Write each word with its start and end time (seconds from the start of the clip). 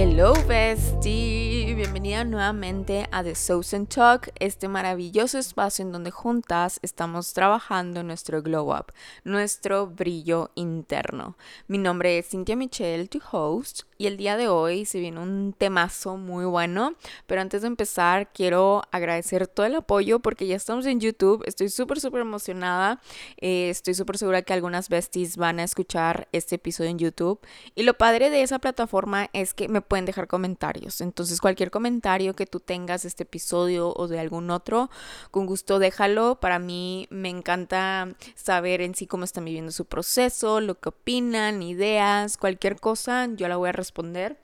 Hello 0.00 0.32
bestie, 0.46 1.74
bienvenida 1.74 2.22
nuevamente 2.22 3.08
a 3.10 3.24
The 3.24 3.34
and 3.72 3.88
Talk, 3.88 4.30
este 4.38 4.68
maravilloso 4.68 5.38
espacio 5.38 5.84
en 5.84 5.90
donde 5.90 6.12
juntas 6.12 6.78
estamos 6.82 7.32
trabajando 7.32 8.04
nuestro 8.04 8.40
glow 8.40 8.72
up, 8.72 8.92
nuestro 9.24 9.88
brillo 9.88 10.52
interno. 10.54 11.36
Mi 11.66 11.78
nombre 11.78 12.16
es 12.16 12.28
Cynthia 12.28 12.54
Michelle, 12.54 13.08
tu 13.08 13.18
host, 13.32 13.87
y 13.98 14.06
el 14.06 14.16
día 14.16 14.36
de 14.36 14.48
hoy 14.48 14.84
se 14.84 15.00
viene 15.00 15.20
un 15.20 15.54
temazo 15.56 16.16
muy 16.16 16.44
bueno, 16.44 16.94
pero 17.26 17.40
antes 17.40 17.62
de 17.62 17.68
empezar 17.68 18.32
quiero 18.32 18.82
agradecer 18.92 19.48
todo 19.48 19.66
el 19.66 19.74
apoyo 19.74 20.20
porque 20.20 20.46
ya 20.46 20.56
estamos 20.56 20.86
en 20.86 21.00
YouTube, 21.00 21.42
estoy 21.46 21.68
súper 21.68 22.00
súper 22.00 22.20
emocionada, 22.20 23.00
eh, 23.38 23.68
estoy 23.70 23.94
súper 23.94 24.16
segura 24.16 24.42
que 24.42 24.52
algunas 24.52 24.88
besties 24.88 25.36
van 25.36 25.58
a 25.58 25.64
escuchar 25.64 26.28
este 26.32 26.54
episodio 26.54 26.90
en 26.90 26.98
YouTube 26.98 27.40
y 27.74 27.82
lo 27.82 27.94
padre 27.94 28.30
de 28.30 28.42
esa 28.42 28.60
plataforma 28.60 29.28
es 29.32 29.52
que 29.52 29.68
me 29.68 29.80
pueden 29.80 30.04
dejar 30.04 30.28
comentarios. 30.28 31.00
Entonces, 31.00 31.40
cualquier 31.40 31.70
comentario 31.70 32.34
que 32.34 32.46
tú 32.46 32.60
tengas 32.60 33.02
de 33.02 33.08
este 33.08 33.24
episodio 33.24 33.92
o 33.94 34.06
de 34.06 34.20
algún 34.20 34.50
otro, 34.50 34.90
con 35.30 35.46
gusto 35.46 35.78
déjalo. 35.78 36.38
Para 36.40 36.58
mí 36.58 37.06
me 37.10 37.28
encanta 37.28 38.14
saber 38.34 38.80
en 38.80 38.94
sí 38.94 39.06
cómo 39.06 39.24
están 39.24 39.44
viviendo 39.44 39.72
su 39.72 39.84
proceso, 39.84 40.60
lo 40.60 40.78
que 40.78 40.90
opinan, 40.90 41.62
ideas, 41.62 42.36
cualquier 42.36 42.78
cosa, 42.78 43.26
yo 43.34 43.48
la 43.48 43.56
voy 43.56 43.70
a 43.70 43.72
responder. 43.88 44.36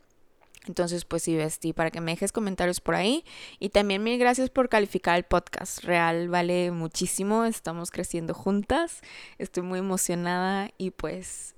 Entonces, 0.67 1.05
pues 1.05 1.23
sí, 1.23 1.37
Besti, 1.37 1.75
para 1.75 1.91
que 1.91 2.01
me 2.01 2.13
dejes 2.13 2.33
comentarios 2.33 2.81
por 2.81 2.95
ahí. 2.95 3.25
Y 3.59 3.69
también 3.69 4.03
mil 4.03 4.19
gracias 4.19 4.49
por 4.49 4.71
calificar 4.71 5.17
el 5.17 5.25
podcast. 5.25 5.85
Real 5.85 6.29
vale 6.29 6.71
muchísimo. 6.71 7.45
Estamos 7.45 7.91
creciendo 7.91 8.33
juntas. 8.33 9.03
Estoy 9.39 9.63
muy 9.63 9.79
emocionada 9.81 10.71
y 10.79 10.91
pues 10.91 11.55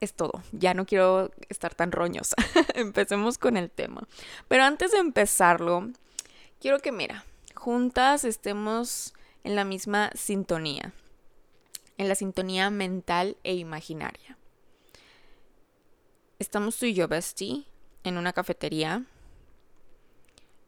es 0.00 0.14
todo. 0.14 0.42
Ya 0.52 0.72
no 0.72 0.86
quiero 0.86 1.30
estar 1.50 1.74
tan 1.74 1.92
roñosa. 1.92 2.36
Empecemos 2.74 3.36
con 3.36 3.58
el 3.58 3.70
tema. 3.70 4.08
Pero 4.48 4.64
antes 4.64 4.92
de 4.92 4.98
empezarlo, 4.98 5.90
quiero 6.58 6.78
que, 6.78 6.90
mira, 6.90 7.26
juntas 7.54 8.24
estemos 8.24 9.12
en 9.44 9.56
la 9.56 9.64
misma 9.64 10.10
sintonía. 10.14 10.94
En 11.98 12.08
la 12.08 12.14
sintonía 12.14 12.70
mental 12.70 13.36
e 13.44 13.54
imaginaria. 13.56 14.38
Estamos 16.42 16.76
tú 16.76 16.86
y 16.86 16.92
yo, 16.92 17.06
Bestie, 17.06 17.66
en 18.02 18.18
una 18.18 18.32
cafetería 18.32 19.04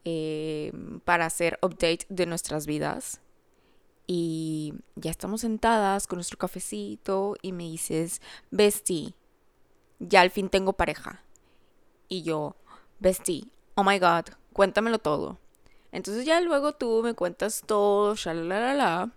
eh, 0.04 0.72
para 1.04 1.26
hacer 1.26 1.58
update 1.62 2.06
de 2.08 2.26
nuestras 2.26 2.64
vidas. 2.64 3.20
Y 4.06 4.74
ya 4.94 5.10
estamos 5.10 5.40
sentadas 5.40 6.06
con 6.06 6.18
nuestro 6.18 6.38
cafecito 6.38 7.34
y 7.42 7.50
me 7.50 7.64
dices, 7.64 8.22
Bestie, 8.52 9.14
ya 9.98 10.20
al 10.20 10.30
fin 10.30 10.48
tengo 10.48 10.74
pareja. 10.74 11.24
Y 12.08 12.22
yo, 12.22 12.54
bestie, 13.00 13.48
oh 13.74 13.82
my 13.82 13.98
god, 13.98 14.26
cuéntamelo 14.52 15.00
todo. 15.00 15.40
Entonces 15.90 16.24
ya 16.24 16.40
luego 16.40 16.74
tú 16.74 17.02
me 17.02 17.14
cuentas 17.14 17.64
todo, 17.66 18.14
shalalala. 18.14 19.10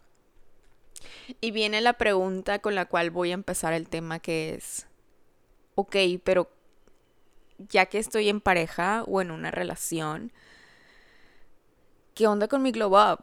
Y 1.39 1.51
viene 1.51 1.81
la 1.81 1.93
pregunta 1.99 2.57
con 2.57 2.73
la 2.73 2.85
cual 2.85 3.11
voy 3.11 3.29
a 3.29 3.35
empezar 3.35 3.73
el 3.73 3.87
tema 3.87 4.17
que 4.17 4.55
es, 4.55 4.87
ok, 5.77 5.95
pero 6.23 6.49
ya 7.69 7.85
que 7.85 7.99
estoy 7.99 8.29
en 8.29 8.41
pareja 8.41 9.03
o 9.07 9.21
en 9.21 9.31
una 9.31 9.51
relación, 9.51 10.33
¿qué 12.13 12.27
onda 12.27 12.47
con 12.47 12.61
mi 12.61 12.71
glow 12.71 12.95
up? 12.95 13.19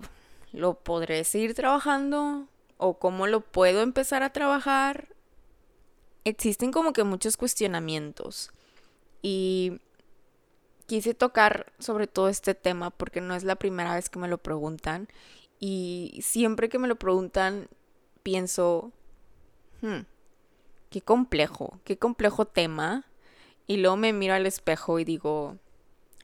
¿Lo 0.53 0.75
podré 0.75 1.25
seguir 1.25 1.55
trabajando? 1.55 2.47
¿O 2.79 2.99
cómo 2.99 3.27
lo 3.27 3.41
puedo 3.41 3.83
empezar 3.83 4.23
a 4.23 4.33
trabajar? 4.33 5.15
existen 6.25 6.73
como 6.73 6.93
que 6.93 7.05
muchos 7.05 7.37
cuestionamientos 7.37 8.51
y 9.23 9.81
quise 10.87 11.15
tocar 11.15 11.73
sobre 11.79 12.07
todo 12.07 12.29
este 12.29 12.55
tema 12.55 12.91
porque 12.91 13.21
no 13.21 13.35
es 13.35 13.45
la 13.45 13.57
primera 13.57 13.95
vez 13.95 14.09
que 14.09 14.19
me 14.19 14.29
lo 14.29 14.39
preguntan 14.39 15.09
y 15.61 16.21
siempre 16.23 16.69
que 16.69 16.79
me 16.79 16.89
lo 16.89 16.97
preguntan 16.97 17.69
pienso, 18.23 18.91
hmm, 19.83 20.01
qué 20.95 21.01
complejo, 21.01 21.81
qué 21.83 21.99
complejo 21.99 22.45
tema 22.45 23.05
y 23.67 23.79
luego 23.79 23.97
me 23.97 24.13
miro 24.13 24.35
al 24.35 24.47
espejo 24.47 25.01
y 25.01 25.05
digo, 25.05 25.57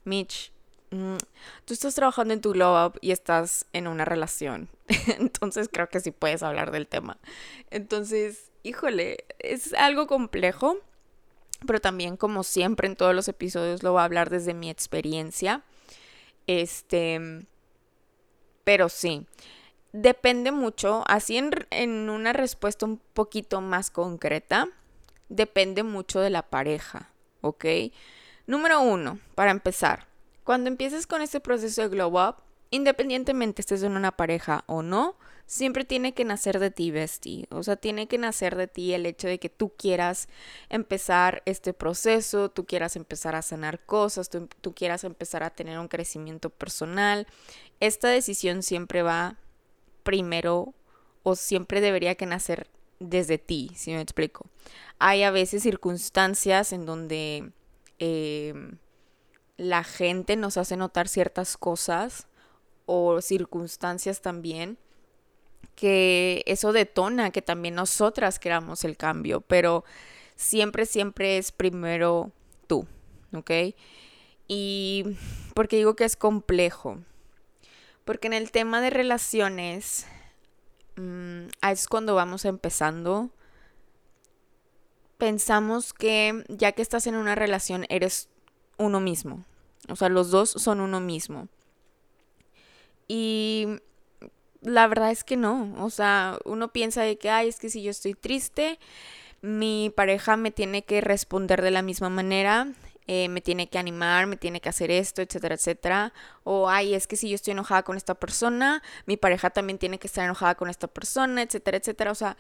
Mitch, 0.05 0.53
mm, 0.93 1.17
tú 1.65 1.75
estás 1.75 1.97
trabajando 1.97 2.35
en 2.35 2.41
tu 2.41 2.53
glow 2.53 2.87
up 2.87 2.97
y 3.01 3.11
estás 3.11 3.67
en 3.73 3.89
una 3.89 4.05
relación. 4.05 4.69
Entonces 5.19 5.69
creo 5.73 5.89
que 5.89 5.99
sí 5.99 6.13
puedes 6.13 6.45
hablar 6.45 6.71
del 6.71 6.87
tema. 6.87 7.19
Entonces, 7.71 8.53
híjole, 8.63 9.25
es 9.41 9.75
algo 9.75 10.07
complejo, 10.07 10.77
pero 11.67 11.81
también 11.81 12.17
como 12.17 12.45
siempre 12.45 12.87
en 12.87 12.95
todos 12.95 13.13
los 13.13 13.27
episodios 13.27 13.83
lo 13.83 13.91
voy 13.91 14.03
a 14.03 14.05
hablar 14.05 14.31
desde 14.31 14.55
mi 14.55 14.71
experiencia. 14.71 15.65
Este, 16.47 17.45
pero 18.63 18.89
sí, 18.89 19.27
depende 19.93 20.53
mucho, 20.53 21.05
así 21.07 21.37
en, 21.37 22.11
una 22.11 22.33
respuesta 22.33 22.87
un 22.87 22.99
poquito 22.99 23.61
más 23.61 23.91
concreta, 23.91 24.69
depende 25.29 25.83
mucho 25.83 26.21
de 26.21 26.31
la 26.31 26.43
pareja, 26.43 27.11
¿ok? 27.41 27.65
Número 28.47 28.81
uno, 28.81 29.19
para 29.35 29.51
empezar, 29.51 30.07
cuando 30.45 30.69
empieces 30.69 31.07
con 31.07 31.23
este 31.23 31.41
proceso 31.41 31.83
de 31.83 31.89
glow 31.89 32.19
up, 32.19 32.37
independientemente 32.71 33.63
estés 33.63 33.83
en 33.83 33.97
una 33.97 34.13
pareja 34.13 34.65
o 34.67 34.83
no, 34.83 35.17
siempre 35.47 35.85
tiene 35.85 36.15
que 36.15 36.25
nacer 36.25 36.61
de 36.61 36.71
ti, 36.71 36.93
Bestie. 36.93 37.47
O 37.51 37.65
sea, 37.65 37.75
tiene 37.75 38.07
que 38.07 38.19
nacer 38.19 38.57
de 38.57 38.69
ti 38.69 38.95
el 38.95 39.05
hecho 39.05 39.27
de 39.27 39.41
que 39.41 39.49
tú 39.49 39.73
quieras 39.77 40.29
empezar 40.69 41.43
este 41.45 41.73
proceso, 41.75 42.51
tú 42.51 42.67
quieras 42.67 42.95
empezar 42.95 43.35
a 43.35 43.43
sanar 43.43 43.81
cosas, 43.81 44.31
tú, 44.31 44.49
tú 44.61 44.75
quieras 44.75 45.03
empezar 45.03 45.43
a 45.43 45.51
tener 45.51 45.81
un 45.81 45.89
crecimiento 45.89 46.51
personal. 46.51 47.27
Esta 47.81 48.09
decisión 48.09 48.63
siempre 48.63 49.03
va 49.03 49.39
primero 50.03 50.75
o 51.23 51.37
siempre 51.37 51.81
debería 51.81 52.15
que 52.15 52.27
nacer 52.27 52.69
desde 52.99 53.39
ti, 53.39 53.71
si 53.75 53.93
me 53.93 54.01
explico. 54.01 54.47
Hay 54.99 55.23
a 55.23 55.31
veces 55.31 55.63
circunstancias 55.63 56.73
en 56.73 56.87
donde 56.87 57.53
em, 57.99 58.79
la 59.57 59.85
gente 59.85 60.37
nos 60.37 60.57
hace 60.57 60.77
notar 60.77 61.09
ciertas 61.09 61.57
cosas 61.57 62.27
o 62.87 63.21
circunstancias 63.21 64.21
también 64.21 64.79
que 65.75 66.43
eso 66.47 66.73
detona 66.73 67.31
que 67.31 67.43
también 67.43 67.75
nosotras 67.75 68.39
queramos 68.39 68.85
el 68.85 68.97
cambio, 68.97 69.41
pero 69.41 69.85
siempre, 70.37 70.85
siempre 70.85 71.39
es 71.39 71.53
primero 71.53 72.33
tú, 72.67 72.87
¿ok? 73.33 73.51
Y 74.47 75.05
porque 75.55 75.77
digo 75.77 75.97
que 75.97 76.05
es 76.05 76.17
complejo, 76.17 76.99
porque 78.11 78.27
en 78.27 78.33
el 78.33 78.51
tema 78.51 78.81
de 78.81 78.91
relaciones 78.91 80.05
mm, 80.97 81.43
es 81.63 81.87
cuando 81.87 82.17
vamos 82.17 82.45
empezando, 82.45 83.31
pensamos 85.17 85.93
que 85.93 86.45
ya 86.49 86.73
que 86.73 86.83
estás 86.83 87.07
en 87.07 87.15
una 87.15 87.37
relación 87.37 87.87
eres 87.89 88.29
uno 88.79 88.99
mismo, 88.99 89.45
o 89.89 89.95
sea, 89.95 90.09
los 90.09 90.33
dos 90.33 90.51
son 90.51 90.81
uno 90.81 90.99
mismo. 90.99 91.47
Y 93.07 93.79
la 94.61 94.89
verdad 94.89 95.13
es 95.13 95.23
que 95.23 95.37
no. 95.37 95.73
O 95.79 95.91
sea, 95.91 96.37
uno 96.45 96.73
piensa 96.73 97.03
de 97.03 97.17
que, 97.17 97.31
ay, 97.31 97.47
es 97.47 97.61
que 97.61 97.71
si 97.71 97.81
yo 97.81 97.93
estoy 97.93 98.15
triste, 98.15 98.81
mi 99.41 99.93
pareja 99.95 100.37
me 100.37 100.51
tiene 100.51 100.83
que 100.83 101.01
responder 101.01 101.63
de 101.63 101.71
la 101.71 101.83
misma 101.83 102.11
manera, 102.11 102.73
eh, 103.13 103.29
me 103.29 103.41
tiene 103.41 103.69
que 103.69 103.77
animar, 103.77 104.29
me 104.29 104.37
tiene 104.37 104.61
que 104.61 104.69
hacer 104.69 104.93
esto, 104.93 105.21
etcétera, 105.21 105.57
etcétera. 105.57 106.13
O, 106.45 106.69
ay, 106.69 106.95
es 106.95 107.09
que 107.09 107.17
si 107.17 107.29
yo 107.29 107.35
estoy 107.35 107.51
enojada 107.51 107.83
con 107.83 107.97
esta 107.97 108.15
persona, 108.15 108.85
mi 109.05 109.17
pareja 109.17 109.51
también 109.51 109.81
tiene 109.81 109.99
que 109.99 110.07
estar 110.07 110.25
enojada 110.25 110.55
con 110.55 110.71
esta 110.71 110.87
persona, 110.87 111.43
etcétera, 111.43 111.79
etcétera. 111.79 112.13
O 112.13 112.15
sea, 112.15 112.37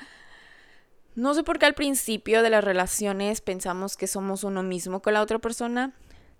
no 1.16 1.34
sé 1.34 1.42
por 1.42 1.58
qué 1.58 1.66
al 1.66 1.74
principio 1.74 2.44
de 2.44 2.50
las 2.50 2.62
relaciones 2.62 3.40
pensamos 3.40 3.96
que 3.96 4.06
somos 4.06 4.44
uno 4.44 4.62
mismo 4.62 5.02
con 5.02 5.14
la 5.14 5.22
otra 5.22 5.40
persona. 5.40 5.92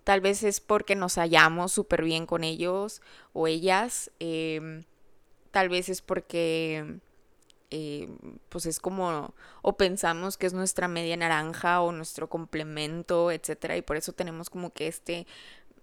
Tal 0.05 0.21
vez 0.21 0.44
es 0.44 0.61
porque 0.61 0.94
nos 0.94 1.17
hallamos 1.17 1.73
súper 1.73 2.05
bien 2.05 2.25
con 2.25 2.44
ellos 2.44 3.03
o 3.33 3.49
ellas. 3.49 4.12
Eh, 4.21 4.85
tal 5.50 5.69
vez 5.71 5.88
es 5.88 6.03
porque 6.03 7.00
eh, 7.70 8.08
pues 8.49 8.67
es 8.67 8.81
como 8.81 9.34
o 9.62 9.76
pensamos 9.76 10.37
que 10.37 10.46
es 10.46 10.52
nuestra 10.52 10.88
media 10.88 11.17
naranja 11.17 11.81
o 11.81 11.93
nuestro 11.93 12.28
complemento, 12.28 13.31
etcétera, 13.31 13.76
y 13.76 13.82
por 13.82 13.96
eso 13.96 14.12
tenemos 14.12 14.50
como 14.50 14.72
que 14.72 14.88
este 14.88 15.26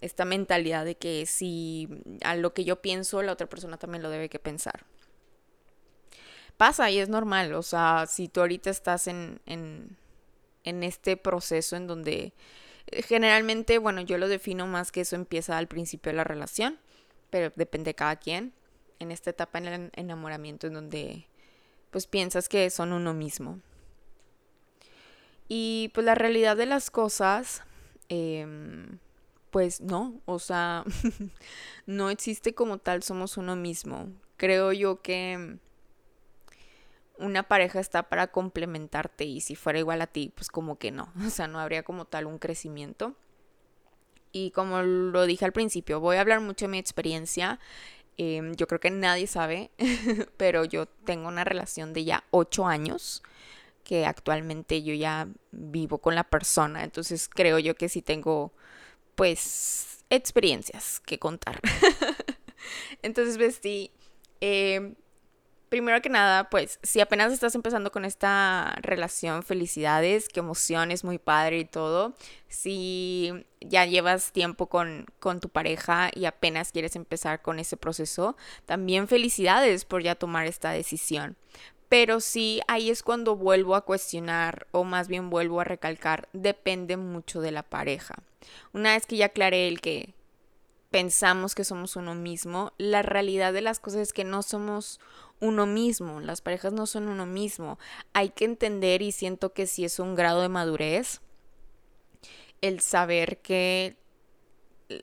esta 0.02 0.26
mentalidad 0.26 0.86
de 0.86 0.96
que 0.96 1.26
si 1.26 1.90
a 2.24 2.36
lo 2.36 2.54
que 2.54 2.64
yo 2.64 2.82
pienso 2.82 3.22
la 3.24 3.32
otra 3.32 3.48
persona 3.48 3.78
también 3.78 4.04
lo 4.04 4.10
debe 4.10 4.30
que 4.30 4.40
pensar. 4.40 4.86
Pasa 6.58 6.90
y 6.90 7.00
es 7.00 7.10
normal, 7.10 7.54
o 7.54 7.64
sea, 7.64 8.06
si 8.08 8.28
tú 8.28 8.42
ahorita 8.42 8.70
estás 8.70 9.08
en, 9.08 9.40
en, 9.46 9.98
en 10.64 10.84
este 10.84 11.16
proceso 11.16 11.76
en 11.76 11.88
donde 11.88 12.34
eh, 12.88 13.02
generalmente, 13.04 13.78
bueno, 13.78 14.02
yo 14.02 14.18
lo 14.18 14.28
defino 14.28 14.66
más 14.68 14.92
que 14.92 15.02
eso 15.02 15.16
empieza 15.16 15.58
al 15.58 15.68
principio 15.68 16.12
de 16.12 16.18
la 16.18 16.24
relación, 16.24 16.80
pero 17.30 17.52
depende 17.56 17.92
de 17.92 17.96
cada 17.96 18.16
quien 18.16 18.54
en 19.00 19.12
esta 19.12 19.30
etapa 19.30 19.60
en 19.60 19.68
el 19.68 19.92
enamoramiento 19.96 20.68
en 20.68 20.74
donde 20.74 21.28
pues 21.98 22.06
piensas 22.06 22.48
que 22.48 22.70
son 22.70 22.94
uno 22.94 23.16
mismo. 23.16 23.60
Y 25.48 25.90
pues 25.96 26.06
la 26.06 26.14
realidad 26.14 26.56
de 26.56 26.68
las 26.68 26.92
cosas, 26.92 27.64
em, 28.08 29.00
pues 29.50 29.82
no, 29.82 30.22
o 30.26 30.38
sea, 30.38 30.84
no 31.88 32.12
existe 32.12 32.54
como 32.54 32.78
tal, 32.78 33.02
somos 33.02 33.36
uno 33.36 33.56
mismo. 33.56 34.12
Creo 34.36 34.74
yo 34.74 35.02
que 35.02 35.58
una 37.18 37.42
pareja 37.48 37.80
está 37.80 38.10
para 38.10 38.28
complementarte 38.28 39.26
y 39.26 39.42
si 39.42 39.56
fuera 39.56 39.80
igual 39.80 40.04
a 40.04 40.06
ti, 40.06 40.32
pues 40.36 40.50
como 40.50 40.78
que 40.78 40.92
no, 40.92 41.12
o 41.26 41.32
sea, 41.32 41.48
no 41.48 41.60
habría 41.60 41.82
como 41.82 42.06
tal 42.06 42.28
un 42.28 42.38
crecimiento. 42.38 43.16
Y 44.32 44.52
como 44.52 44.84
lo 44.84 45.26
dije 45.26 45.46
al 45.46 45.52
principio, 45.52 46.00
voy 46.00 46.18
a 46.18 46.22
hablar 46.22 46.42
mucho 46.42 46.66
de 46.66 46.70
mi 46.70 46.78
experiencia. 46.78 47.60
Em, 48.18 48.56
yo 48.56 48.68
creo 48.68 48.80
que 48.80 48.90
nadie 48.90 49.28
sabe, 49.28 49.72
pero 50.38 50.66
yo 50.66 50.88
tengo 50.88 51.28
una 51.28 51.44
relación 51.44 51.94
de 51.94 52.04
ya 52.04 52.24
ocho 52.32 52.66
años 52.66 53.24
que 53.84 54.06
actualmente 54.06 54.84
yo 54.84 54.94
ya 54.94 55.28
vivo 55.52 56.00
con 56.00 56.16
la 56.16 56.24
persona. 56.24 56.84
Entonces 56.84 57.30
creo 57.30 57.60
yo 57.60 57.76
que 57.76 57.90
sí 57.90 58.02
tengo 58.02 58.52
pues 59.16 60.04
experiencias 60.10 61.00
que 61.00 61.20
contar. 61.20 61.62
Entonces, 63.02 63.38
Besti, 63.38 63.92
eh, 64.42 64.94
primero 65.70 66.02
que 66.02 66.10
nada, 66.10 66.50
pues 66.50 66.80
si 66.84 67.00
apenas 67.00 67.32
estás 67.32 67.56
empezando 67.56 67.92
con 67.92 68.06
esta 68.06 68.76
relación, 68.82 69.44
felicidades, 69.44 70.30
qué 70.30 70.40
emoción, 70.40 70.92
es 70.92 71.04
muy 71.04 71.18
padre 71.18 71.60
y 71.60 71.66
todo. 71.66 72.14
Si 72.48 73.46
ya 73.62 73.86
llevas 73.86 74.32
tiempo 74.32 74.68
con, 74.68 75.06
con 75.20 75.40
tu 75.40 75.50
pareja 75.50 76.10
y 76.14 76.26
apenas 76.26 76.72
quieres 76.72 76.96
empezar 76.96 77.42
con 77.42 77.60
ese 77.60 77.78
proceso, 77.78 78.36
también 78.66 79.08
felicidades 79.08 79.86
por 79.86 80.04
ya 80.04 80.16
tomar 80.16 80.48
esta 80.48 80.72
decisión. 80.72 81.36
Pero 81.90 82.20
sí, 82.20 82.62
ahí 82.68 82.90
es 82.90 83.02
cuando 83.02 83.36
vuelvo 83.36 83.76
a 83.76 83.86
cuestionar, 83.86 84.68
o 84.72 84.84
más 84.84 85.08
bien 85.08 85.30
vuelvo 85.30 85.62
a 85.62 85.64
recalcar, 85.64 86.28
depende 86.34 86.98
mucho 86.98 87.40
de 87.40 87.52
la 87.52 87.64
pareja. 87.64 88.16
Una 88.74 88.94
vez 88.94 89.06
que 89.06 89.18
ya 89.18 89.28
aclaré 89.28 89.68
el 89.68 89.80
que 89.80 90.14
pensamos 90.92 91.56
que 91.56 91.64
somos 91.64 91.96
uno 91.96 92.14
mismo, 92.16 92.74
la 92.78 93.02
realidad 93.02 93.54
de 93.54 93.62
las 93.62 93.80
cosas 93.80 94.02
es 94.02 94.14
que 94.14 94.24
no 94.24 94.42
somos 94.42 95.00
uno 95.40 95.66
mismo, 95.66 96.20
las 96.20 96.42
parejas 96.42 96.74
no 96.74 96.86
son 96.86 97.08
uno 97.08 97.26
mismo. 97.26 97.78
Hay 98.14 98.30
que 98.30 98.46
entender 98.46 99.02
y 99.02 99.12
siento 99.12 99.54
que 99.54 99.68
sí 99.68 99.86
es 99.86 100.00
un 100.00 100.16
grado 100.16 100.42
de 100.42 100.50
madurez 100.50 101.22
el 102.62 102.80
saber 102.80 103.40
que 103.40 103.98
eh, 104.90 105.02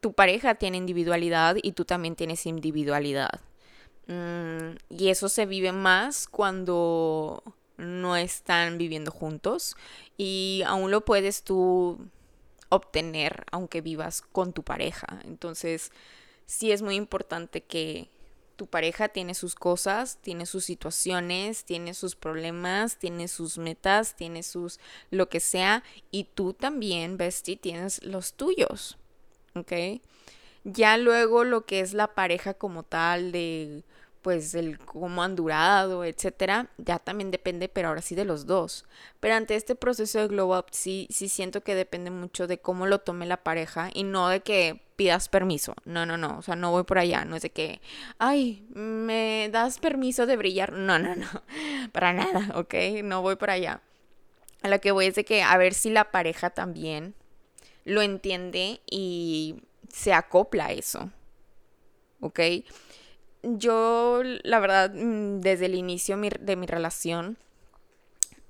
tu 0.00 0.12
pareja 0.12 0.56
tiene 0.56 0.76
individualidad 0.76 1.56
y 1.62 1.72
tú 1.72 1.84
también 1.84 2.16
tienes 2.16 2.46
individualidad. 2.46 3.40
Mm, 4.08 4.76
y 4.88 5.08
eso 5.08 5.28
se 5.28 5.46
vive 5.46 5.72
más 5.72 6.28
cuando 6.28 7.42
no 7.76 8.16
están 8.16 8.78
viviendo 8.78 9.10
juntos 9.10 9.76
y 10.16 10.62
aún 10.66 10.90
lo 10.90 11.04
puedes 11.04 11.42
tú 11.42 11.98
obtener 12.68 13.44
aunque 13.52 13.80
vivas 13.80 14.22
con 14.22 14.52
tu 14.52 14.62
pareja. 14.62 15.20
Entonces, 15.24 15.92
sí 16.46 16.72
es 16.72 16.82
muy 16.82 16.94
importante 16.94 17.62
que 17.62 18.08
tu 18.56 18.66
pareja 18.66 19.08
tiene 19.08 19.34
sus 19.34 19.54
cosas, 19.54 20.18
tiene 20.22 20.46
sus 20.46 20.64
situaciones, 20.64 21.64
tiene 21.64 21.94
sus 21.94 22.16
problemas, 22.16 22.96
tiene 22.96 23.28
sus 23.28 23.58
metas, 23.58 24.16
tiene 24.16 24.42
sus 24.42 24.80
lo 25.10 25.28
que 25.28 25.40
sea 25.40 25.84
y 26.10 26.24
tú 26.24 26.54
también, 26.54 27.18
Bestie, 27.18 27.56
tienes 27.56 28.02
los 28.02 28.32
tuyos. 28.34 28.98
¿Ok? 29.54 30.00
Ya 30.64 30.96
luego 30.96 31.44
lo 31.44 31.64
que 31.64 31.80
es 31.80 31.94
la 31.94 32.14
pareja 32.14 32.54
como 32.54 32.82
tal 32.82 33.30
de 33.30 33.84
pues 34.26 34.56
el 34.56 34.80
cómo 34.80 35.22
han 35.22 35.36
durado, 35.36 36.02
etcétera, 36.02 36.68
ya 36.78 36.98
también 36.98 37.30
depende, 37.30 37.68
pero 37.68 37.86
ahora 37.86 38.02
sí 38.02 38.16
de 38.16 38.24
los 38.24 38.44
dos. 38.44 38.84
Pero 39.20 39.36
ante 39.36 39.54
este 39.54 39.76
proceso 39.76 40.18
de 40.18 40.26
glow 40.26 40.58
up 40.58 40.64
sí, 40.72 41.06
sí 41.10 41.28
siento 41.28 41.60
que 41.60 41.76
depende 41.76 42.10
mucho 42.10 42.48
de 42.48 42.58
cómo 42.58 42.86
lo 42.86 42.98
tome 42.98 43.24
la 43.26 43.44
pareja 43.44 43.88
y 43.94 44.02
no 44.02 44.28
de 44.28 44.40
que 44.40 44.82
pidas 44.96 45.28
permiso. 45.28 45.76
No, 45.84 46.06
no, 46.06 46.16
no, 46.16 46.38
o 46.38 46.42
sea, 46.42 46.56
no 46.56 46.72
voy 46.72 46.82
por 46.82 46.98
allá, 46.98 47.24
no 47.24 47.36
es 47.36 47.42
de 47.42 47.50
que, 47.50 47.80
ay, 48.18 48.66
me 48.70 49.48
das 49.52 49.78
permiso 49.78 50.26
de 50.26 50.36
brillar. 50.36 50.72
No, 50.72 50.98
no, 50.98 51.14
no, 51.14 51.28
para 51.92 52.12
nada, 52.12 52.58
¿ok? 52.58 52.74
No 53.04 53.22
voy 53.22 53.36
por 53.36 53.50
allá. 53.50 53.80
A 54.62 54.68
lo 54.68 54.80
que 54.80 54.90
voy 54.90 55.06
es 55.06 55.14
de 55.14 55.24
que 55.24 55.44
a 55.44 55.56
ver 55.56 55.72
si 55.72 55.88
la 55.88 56.10
pareja 56.10 56.50
también 56.50 57.14
lo 57.84 58.02
entiende 58.02 58.80
y 58.90 59.62
se 59.88 60.12
acopla 60.12 60.66
a 60.66 60.72
eso. 60.72 61.12
¿Ok? 62.18 62.40
Yo, 63.46 64.22
la 64.42 64.58
verdad, 64.58 64.92
mm, 64.92 65.40
desde 65.40 65.66
el 65.66 65.74
inicio 65.74 66.16
de 66.16 66.56
mi 66.56 66.66
relación, 66.66 67.38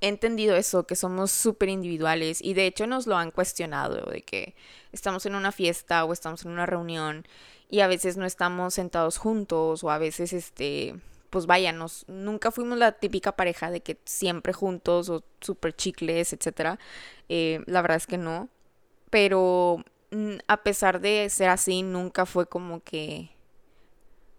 he 0.01 0.09
entendido 0.09 0.57
eso, 0.57 0.87
que 0.87 0.97
somos 0.97 1.31
súper 1.31 1.69
individuales 1.69 2.43
y 2.43 2.55
de 2.55 2.67
hecho 2.67 2.87
nos 2.87 3.07
lo 3.07 3.17
han 3.17 3.31
cuestionado, 3.31 4.11
de 4.11 4.23
que 4.23 4.55
estamos 4.93 5.27
en 5.27 5.35
una 5.35 5.53
fiesta 5.53 6.05
o 6.05 6.13
estamos 6.13 6.45
en 6.45 6.53
una 6.53 6.67
reunión 6.67 7.27
y 7.71 7.81
a 7.81 7.89
veces 7.89 8.17
no 8.17 8.27
estamos 8.27 8.75
sentados 8.75 9.19
juntos 9.19 9.85
o 9.85 9.91
a 9.91 9.99
veces, 9.99 10.33
este, 10.33 10.95
pues 11.31 11.47
vaya, 11.47 11.75
nunca 12.09 12.51
fuimos 12.51 12.79
la 12.79 12.93
típica 12.93 13.33
pareja 13.33 13.71
de 13.71 13.81
que 13.81 13.99
siempre 14.05 14.53
juntos 14.53 15.09
o 15.09 15.25
súper 15.41 15.75
chicles, 15.75 16.33
etc. 16.33 16.79
Eh, 17.29 17.63
la 17.67 17.83
verdad 17.83 17.97
es 17.99 18.07
que 18.07 18.19
no, 18.19 18.49
pero 19.11 19.85
mm, 20.11 20.37
a 20.47 20.63
pesar 20.63 21.01
de 21.01 21.29
ser 21.31 21.49
así, 21.49 21.83
nunca 21.83 22.27
fue 22.27 22.47
como 22.47 22.81
que 22.83 23.36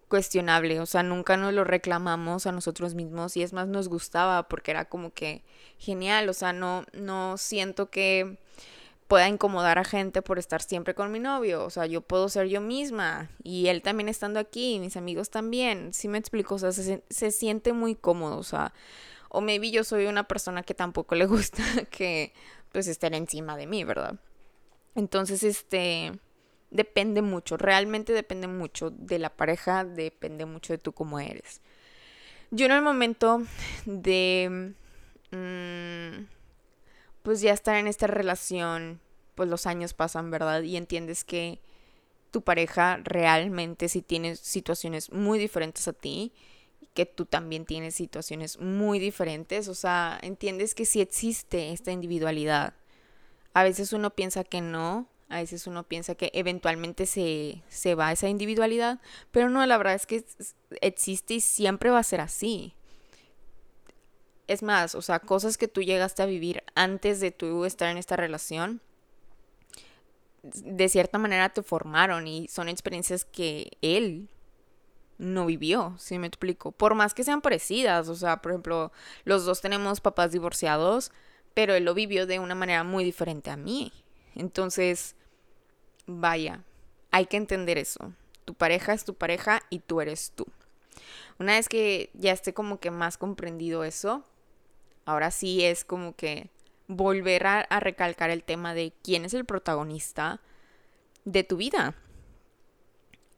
cuestionable, 0.08 0.80
o 0.80 0.86
sea, 0.86 1.02
nunca 1.02 1.36
nos 1.36 1.52
lo 1.52 1.64
reclamamos 1.64 2.46
a 2.46 2.52
nosotros 2.52 2.94
mismos 2.94 3.36
y 3.36 3.42
es 3.42 3.52
más 3.52 3.68
nos 3.68 3.88
gustaba 3.88 4.48
porque 4.48 4.70
era 4.70 4.86
como 4.86 5.12
que 5.12 5.42
genial, 5.78 6.28
o 6.28 6.32
sea, 6.32 6.52
no 6.52 6.84
no 6.92 7.36
siento 7.38 7.90
que 7.90 8.38
pueda 9.08 9.28
incomodar 9.28 9.78
a 9.78 9.84
gente 9.84 10.20
por 10.22 10.38
estar 10.38 10.62
siempre 10.62 10.94
con 10.94 11.10
mi 11.12 11.18
novio, 11.18 11.64
o 11.64 11.70
sea, 11.70 11.86
yo 11.86 12.02
puedo 12.02 12.28
ser 12.28 12.48
yo 12.48 12.60
misma 12.60 13.30
y 13.42 13.68
él 13.68 13.82
también 13.82 14.08
estando 14.08 14.38
aquí, 14.40 14.74
y 14.74 14.80
mis 14.80 14.96
amigos 14.96 15.30
también, 15.30 15.94
sí 15.94 16.08
me 16.08 16.18
explico, 16.18 16.56
o 16.56 16.58
sea, 16.58 16.72
se, 16.72 17.02
se 17.08 17.30
siente 17.30 17.72
muy 17.72 17.94
cómodo, 17.94 18.38
o 18.38 18.42
sea, 18.42 18.74
o 19.30 19.40
maybe 19.40 19.70
yo 19.70 19.84
soy 19.84 20.06
una 20.06 20.24
persona 20.24 20.62
que 20.62 20.74
tampoco 20.74 21.14
le 21.14 21.26
gusta 21.26 21.62
que 21.90 22.32
pues 22.72 22.86
estén 22.86 23.14
encima 23.14 23.56
de 23.56 23.66
mí, 23.66 23.84
¿verdad? 23.84 24.16
Entonces, 24.94 25.42
este, 25.42 26.12
depende 26.70 27.22
mucho, 27.22 27.56
realmente 27.56 28.12
depende 28.12 28.46
mucho 28.46 28.90
de 28.90 29.18
la 29.18 29.30
pareja, 29.30 29.84
depende 29.84 30.46
mucho 30.46 30.72
de 30.72 30.78
tú 30.78 30.92
cómo 30.92 31.18
eres. 31.20 31.60
Yo 32.50 32.66
en 32.66 32.72
el 32.72 32.82
momento 32.82 33.42
de, 33.84 34.74
mm, 35.30 36.24
pues 37.22 37.40
ya 37.40 37.52
estar 37.52 37.76
en 37.76 37.86
esta 37.86 38.06
relación, 38.06 39.00
pues 39.34 39.48
los 39.48 39.66
años 39.66 39.94
pasan, 39.94 40.30
¿verdad? 40.30 40.62
Y 40.62 40.76
entiendes 40.76 41.24
que 41.24 41.60
tu 42.30 42.42
pareja 42.42 43.00
realmente 43.04 43.88
sí 43.88 44.02
tiene 44.02 44.36
situaciones 44.36 45.12
muy 45.12 45.38
diferentes 45.38 45.88
a 45.88 45.92
ti, 45.92 46.32
que 46.94 47.06
tú 47.06 47.26
también 47.26 47.64
tienes 47.64 47.94
situaciones 47.94 48.58
muy 48.58 48.98
diferentes, 48.98 49.68
o 49.68 49.74
sea, 49.74 50.18
entiendes 50.22 50.74
que 50.74 50.84
sí 50.84 51.00
existe 51.00 51.72
esta 51.72 51.92
individualidad. 51.92 52.74
A 53.54 53.62
veces 53.62 53.92
uno 53.92 54.10
piensa 54.10 54.44
que 54.44 54.60
no, 54.60 55.06
a 55.28 55.36
veces 55.36 55.66
uno 55.66 55.84
piensa 55.84 56.14
que 56.14 56.30
eventualmente 56.32 57.06
se, 57.06 57.62
se 57.68 57.94
va 57.94 58.12
esa 58.12 58.28
individualidad, 58.28 59.00
pero 59.30 59.50
no, 59.50 59.64
la 59.66 59.76
verdad 59.76 59.94
es 59.94 60.06
que 60.06 60.24
existe 60.80 61.34
y 61.34 61.40
siempre 61.40 61.90
va 61.90 61.98
a 61.98 62.04
ser 62.04 62.20
así. 62.20 62.74
Es 64.46 64.62
más, 64.62 64.94
o 64.94 65.02
sea, 65.02 65.20
cosas 65.20 65.58
que 65.58 65.68
tú 65.68 65.82
llegaste 65.82 66.22
a 66.22 66.26
vivir 66.26 66.62
antes 66.74 67.20
de 67.20 67.30
tú 67.30 67.66
estar 67.66 67.90
en 67.90 67.98
esta 67.98 68.16
relación, 68.16 68.80
de 70.42 70.88
cierta 70.88 71.18
manera 71.18 71.50
te 71.50 71.62
formaron 71.62 72.26
y 72.26 72.48
son 72.48 72.70
experiencias 72.70 73.26
que 73.26 73.76
él 73.82 74.30
no 75.18 75.44
vivió, 75.44 75.94
si 75.98 76.18
me 76.18 76.26
explico. 76.26 76.72
Por 76.72 76.94
más 76.94 77.12
que 77.12 77.24
sean 77.24 77.42
parecidas, 77.42 78.08
o 78.08 78.14
sea, 78.14 78.40
por 78.40 78.52
ejemplo, 78.52 78.92
los 79.24 79.44
dos 79.44 79.60
tenemos 79.60 80.00
papás 80.00 80.32
divorciados, 80.32 81.12
pero 81.52 81.74
él 81.74 81.84
lo 81.84 81.92
vivió 81.92 82.26
de 82.26 82.38
una 82.38 82.54
manera 82.54 82.84
muy 82.84 83.04
diferente 83.04 83.50
a 83.50 83.56
mí. 83.56 83.92
Entonces, 84.38 85.16
vaya, 86.06 86.64
hay 87.10 87.26
que 87.26 87.36
entender 87.36 87.76
eso. 87.76 88.14
Tu 88.46 88.54
pareja 88.54 88.94
es 88.94 89.04
tu 89.04 89.14
pareja 89.14 89.60
y 89.68 89.80
tú 89.80 90.00
eres 90.00 90.32
tú. 90.34 90.46
Una 91.38 91.52
vez 91.54 91.68
que 91.68 92.10
ya 92.14 92.32
esté 92.32 92.54
como 92.54 92.80
que 92.80 92.90
más 92.90 93.18
comprendido 93.18 93.84
eso, 93.84 94.24
ahora 95.04 95.30
sí 95.30 95.64
es 95.64 95.84
como 95.84 96.16
que 96.16 96.50
volver 96.86 97.46
a, 97.46 97.80
recalcar 97.80 98.30
el 98.30 98.42
tema 98.42 98.74
de 98.74 98.92
quién 99.02 99.24
es 99.24 99.34
el 99.34 99.44
protagonista 99.44 100.40
de 101.24 101.44
tu 101.44 101.56
vida. 101.56 101.94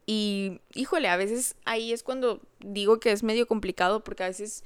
Y 0.06 0.60
híjole, 0.74 1.08
a 1.08 1.16
veces 1.16 1.56
ahí 1.64 1.92
es 1.92 2.02
cuando 2.02 2.40
digo 2.60 3.00
que 3.00 3.12
es 3.12 3.22
medio 3.22 3.46
complicado 3.46 4.04
porque 4.04 4.24
a 4.24 4.28
veces 4.28 4.64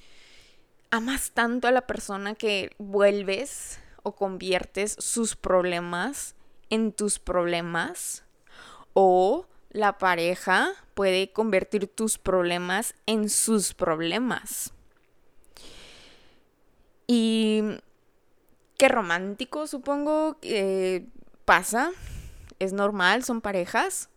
amas 0.91 1.31
tanto 1.33 1.69
a 1.69 1.73
la 1.73 1.87
persona 1.87 2.35
que 2.35 2.71
vuelves 2.79 3.79
o 4.05 4.15
conviertes 4.15 4.95
sus 5.01 5.35
problemas 5.35 6.37
en 6.71 6.93
tus 6.93 7.19
problemas 7.19 8.23
o 8.93 9.47
la 9.71 9.99
pareja 9.99 10.71
puede 10.95 11.33
convertir 11.33 11.89
tus 11.89 12.17
problemas 12.17 12.95
en 13.07 13.29
sus 13.29 13.75
problemas. 13.75 14.73
Y 17.07 17.63
qué 18.79 18.89
romántico 18.89 19.67
supongo 19.67 20.39
que 20.41 21.07
pasa. 21.45 21.91
es 22.61 22.73
normal, 22.73 23.25
son 23.25 23.41
parejas, 23.41 24.09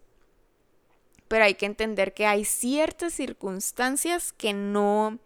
pero 1.27 1.43
hay 1.43 1.55
que 1.55 1.65
entender 1.65 2.13
que 2.13 2.27
hay 2.27 2.45
ciertas 2.45 3.13
circunstancias 3.13 4.31
que 4.31 4.53
no, 4.53 5.17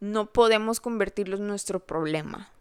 no 0.00 0.26
podemos 0.32 0.80
convertirlos 0.80 1.40
en 1.40 1.46
nuestro 1.46 1.80
problema. 1.80 2.53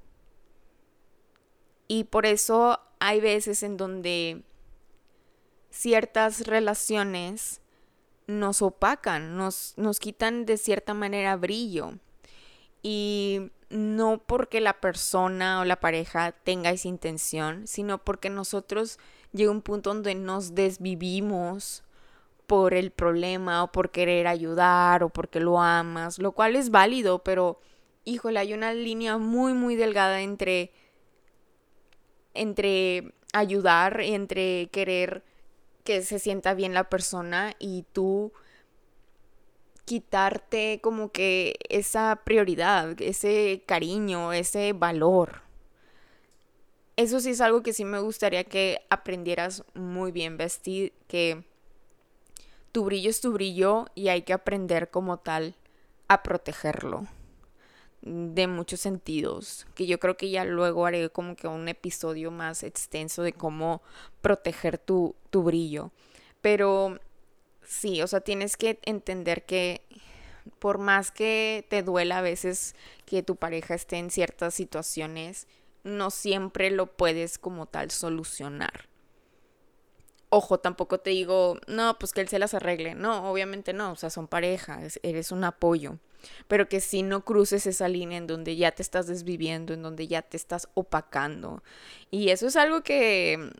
Y 1.94 2.06
por 2.06 2.26
eso 2.26 2.80
hay 2.98 3.22
veces 3.22 3.62
en 3.62 3.78
donde 3.78 4.42
ciertas 5.70 6.48
relaciones 6.48 7.62
nos 8.26 8.64
opacan, 8.64 9.38
nos, 9.38 9.76
nos 9.78 10.00
quitan 10.00 10.48
de 10.48 10.58
cierta 10.58 10.96
manera 10.96 11.36
brillo. 11.36 12.00
Y 12.82 13.52
no 13.70 14.24
porque 14.26 14.60
la 14.60 14.82
persona 14.82 15.62
o 15.62 15.66
la 15.66 15.80
pareja 15.80 16.32
tenga 16.32 16.72
esa 16.72 16.88
intención, 16.88 17.68
sino 17.68 18.04
porque 18.04 18.32
nosotros 18.32 18.98
llega 19.32 19.52
un 19.52 19.62
punto 19.62 19.94
donde 19.94 20.16
nos 20.16 20.56
desvivimos 20.56 21.84
por 22.48 22.74
el 22.74 22.90
problema 22.90 23.64
o 23.64 23.72
por 23.72 23.92
querer 23.92 24.26
ayudar 24.26 25.04
o 25.04 25.10
porque 25.10 25.40
lo 25.40 25.62
amas, 25.62 26.18
lo 26.18 26.32
cual 26.32 26.56
es 26.56 26.72
válido, 26.72 27.20
pero 27.20 27.60
híjole, 28.04 28.40
hay 28.40 28.56
una 28.56 28.74
línea 28.74 29.20
muy 29.20 29.54
muy 29.54 29.76
delgada 29.76 30.22
entre 30.22 30.72
entre 32.34 33.14
ayudar, 33.34 34.02
entre 34.02 34.70
querer 34.72 35.24
que 35.84 36.02
se 36.02 36.20
sienta 36.20 36.54
bien 36.54 36.74
la 36.74 36.90
persona 36.90 37.54
y 37.60 37.86
tú 37.94 38.32
quitarte 39.86 40.80
como 40.82 41.12
que 41.12 41.56
esa 41.70 42.22
prioridad, 42.24 43.02
ese 43.02 43.64
cariño, 43.66 44.32
ese 44.32 44.74
valor. 44.74 45.42
Eso 46.96 47.20
sí 47.20 47.32
es 47.32 47.42
algo 47.42 47.64
que 47.64 47.74
sí 47.74 47.86
me 47.86 48.00
gustaría 48.00 48.44
que 48.44 48.86
aprendieras 48.90 49.64
muy 49.74 50.12
bien, 50.12 50.38
vestir 50.38 50.94
que 51.08 51.44
tu 52.72 52.86
brillo 52.86 53.10
es 53.10 53.20
tu 53.20 53.34
brillo 53.34 53.88
y 53.96 54.08
hay 54.08 54.22
que 54.22 54.34
aprender 54.34 54.90
como 54.90 55.18
tal 55.18 55.56
a 56.08 56.24
protegerlo 56.24 57.08
de 58.06 58.48
muchos 58.48 58.82
sentidos, 58.82 59.66
que 59.76 59.86
yo 59.86 60.00
creo 60.00 60.18
que 60.18 60.30
ya 60.30 60.44
luego 60.44 60.86
haré 60.86 61.10
como 61.10 61.36
que 61.36 61.48
un 61.48 61.70
episodio 61.70 62.32
más 62.32 62.64
extenso 62.64 63.24
de 63.24 63.32
cómo 63.32 63.82
proteger 64.22 64.78
tu, 64.78 65.16
tu 65.30 65.44
brillo. 65.44 65.92
Pero 66.42 67.00
sí, 67.66 68.02
o 68.02 68.08
sea, 68.08 68.20
tienes 68.20 68.58
que 68.58 68.80
entender 68.84 69.46
que 69.46 69.82
por 70.60 70.80
más 70.80 71.12
que 71.12 71.66
te 71.70 71.82
duela 71.82 72.18
a 72.18 72.22
veces 72.22 72.76
que 73.06 73.24
tu 73.24 73.38
pareja 73.38 73.74
esté 73.74 73.98
en 73.98 74.12
ciertas 74.12 74.54
situaciones, 74.54 75.48
no 75.84 76.12
siempre 76.12 76.72
lo 76.72 76.88
puedes 76.88 77.38
como 77.38 77.68
tal 77.68 77.90
solucionar. 77.92 78.90
Ojo, 80.30 80.60
tampoco 80.60 81.00
te 81.00 81.12
digo, 81.12 81.58
no, 81.68 81.98
pues 82.00 82.12
que 82.12 82.20
él 82.20 82.28
se 82.28 82.40
las 82.40 82.54
arregle. 82.54 82.96
No, 82.96 83.32
obviamente 83.32 83.72
no, 83.72 83.92
o 83.92 83.96
sea, 83.96 84.10
son 84.10 84.28
pareja, 84.28 84.80
eres 85.04 85.32
un 85.32 85.46
apoyo. 85.46 86.00
Pero 86.48 86.70
que 86.70 86.82
si 86.82 87.04
no 87.04 87.26
cruces 87.26 87.66
esa 87.68 87.88
línea 87.88 88.18
en 88.18 88.28
donde 88.28 88.56
ya 88.56 88.72
te 88.72 88.82
estás 88.82 89.08
desviviendo, 89.08 89.74
en 89.74 89.82
donde 89.82 90.08
ya 90.08 90.22
te 90.22 90.38
estás 90.38 90.68
opacando. 90.74 91.64
Y 92.12 92.30
eso 92.30 92.48
es 92.48 92.56
algo 92.56 92.82
que 92.82 93.52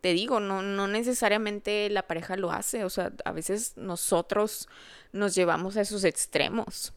te 0.00 0.12
digo, 0.12 0.40
no, 0.40 0.62
no 0.62 0.88
necesariamente 0.88 1.88
la 1.90 2.06
pareja 2.06 2.36
lo 2.36 2.52
hace, 2.52 2.84
o 2.84 2.90
sea, 2.90 3.12
a 3.24 3.32
veces 3.32 3.76
nosotros 3.76 4.68
nos 5.12 5.34
llevamos 5.34 5.76
a 5.76 5.80
esos 5.80 6.04
extremos. 6.04 6.92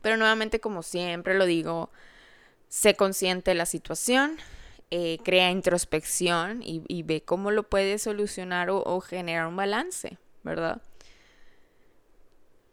Pero 0.00 0.16
nuevamente, 0.16 0.60
como 0.60 0.82
siempre 0.82 1.36
lo 1.36 1.44
digo, 1.44 1.90
sé 2.68 2.94
consciente 2.94 3.50
de 3.50 3.56
la 3.56 3.66
situación, 3.66 4.36
eh, 4.90 5.18
crea 5.24 5.50
introspección 5.50 6.62
y, 6.62 7.02
ve 7.02 7.22
cómo 7.22 7.50
lo 7.50 7.64
puedes 7.64 8.02
solucionar 8.02 8.70
o, 8.70 8.82
o 8.84 9.00
generar 9.00 9.46
un 9.46 9.56
balance, 9.56 10.18
¿verdad? 10.42 10.80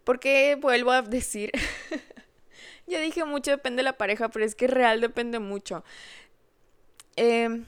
Porque 0.06 0.56
vuelvo 0.60 0.92
a 0.92 1.02
decir, 1.02 1.50
ya 2.86 3.00
dije 3.00 3.24
mucho 3.24 3.50
depende 3.50 3.80
de 3.80 3.82
la 3.82 3.98
pareja, 3.98 4.28
pero 4.28 4.44
es 4.44 4.54
que 4.54 4.68
real 4.68 5.00
depende 5.00 5.40
mucho. 5.40 5.82
Eh, 7.16 7.64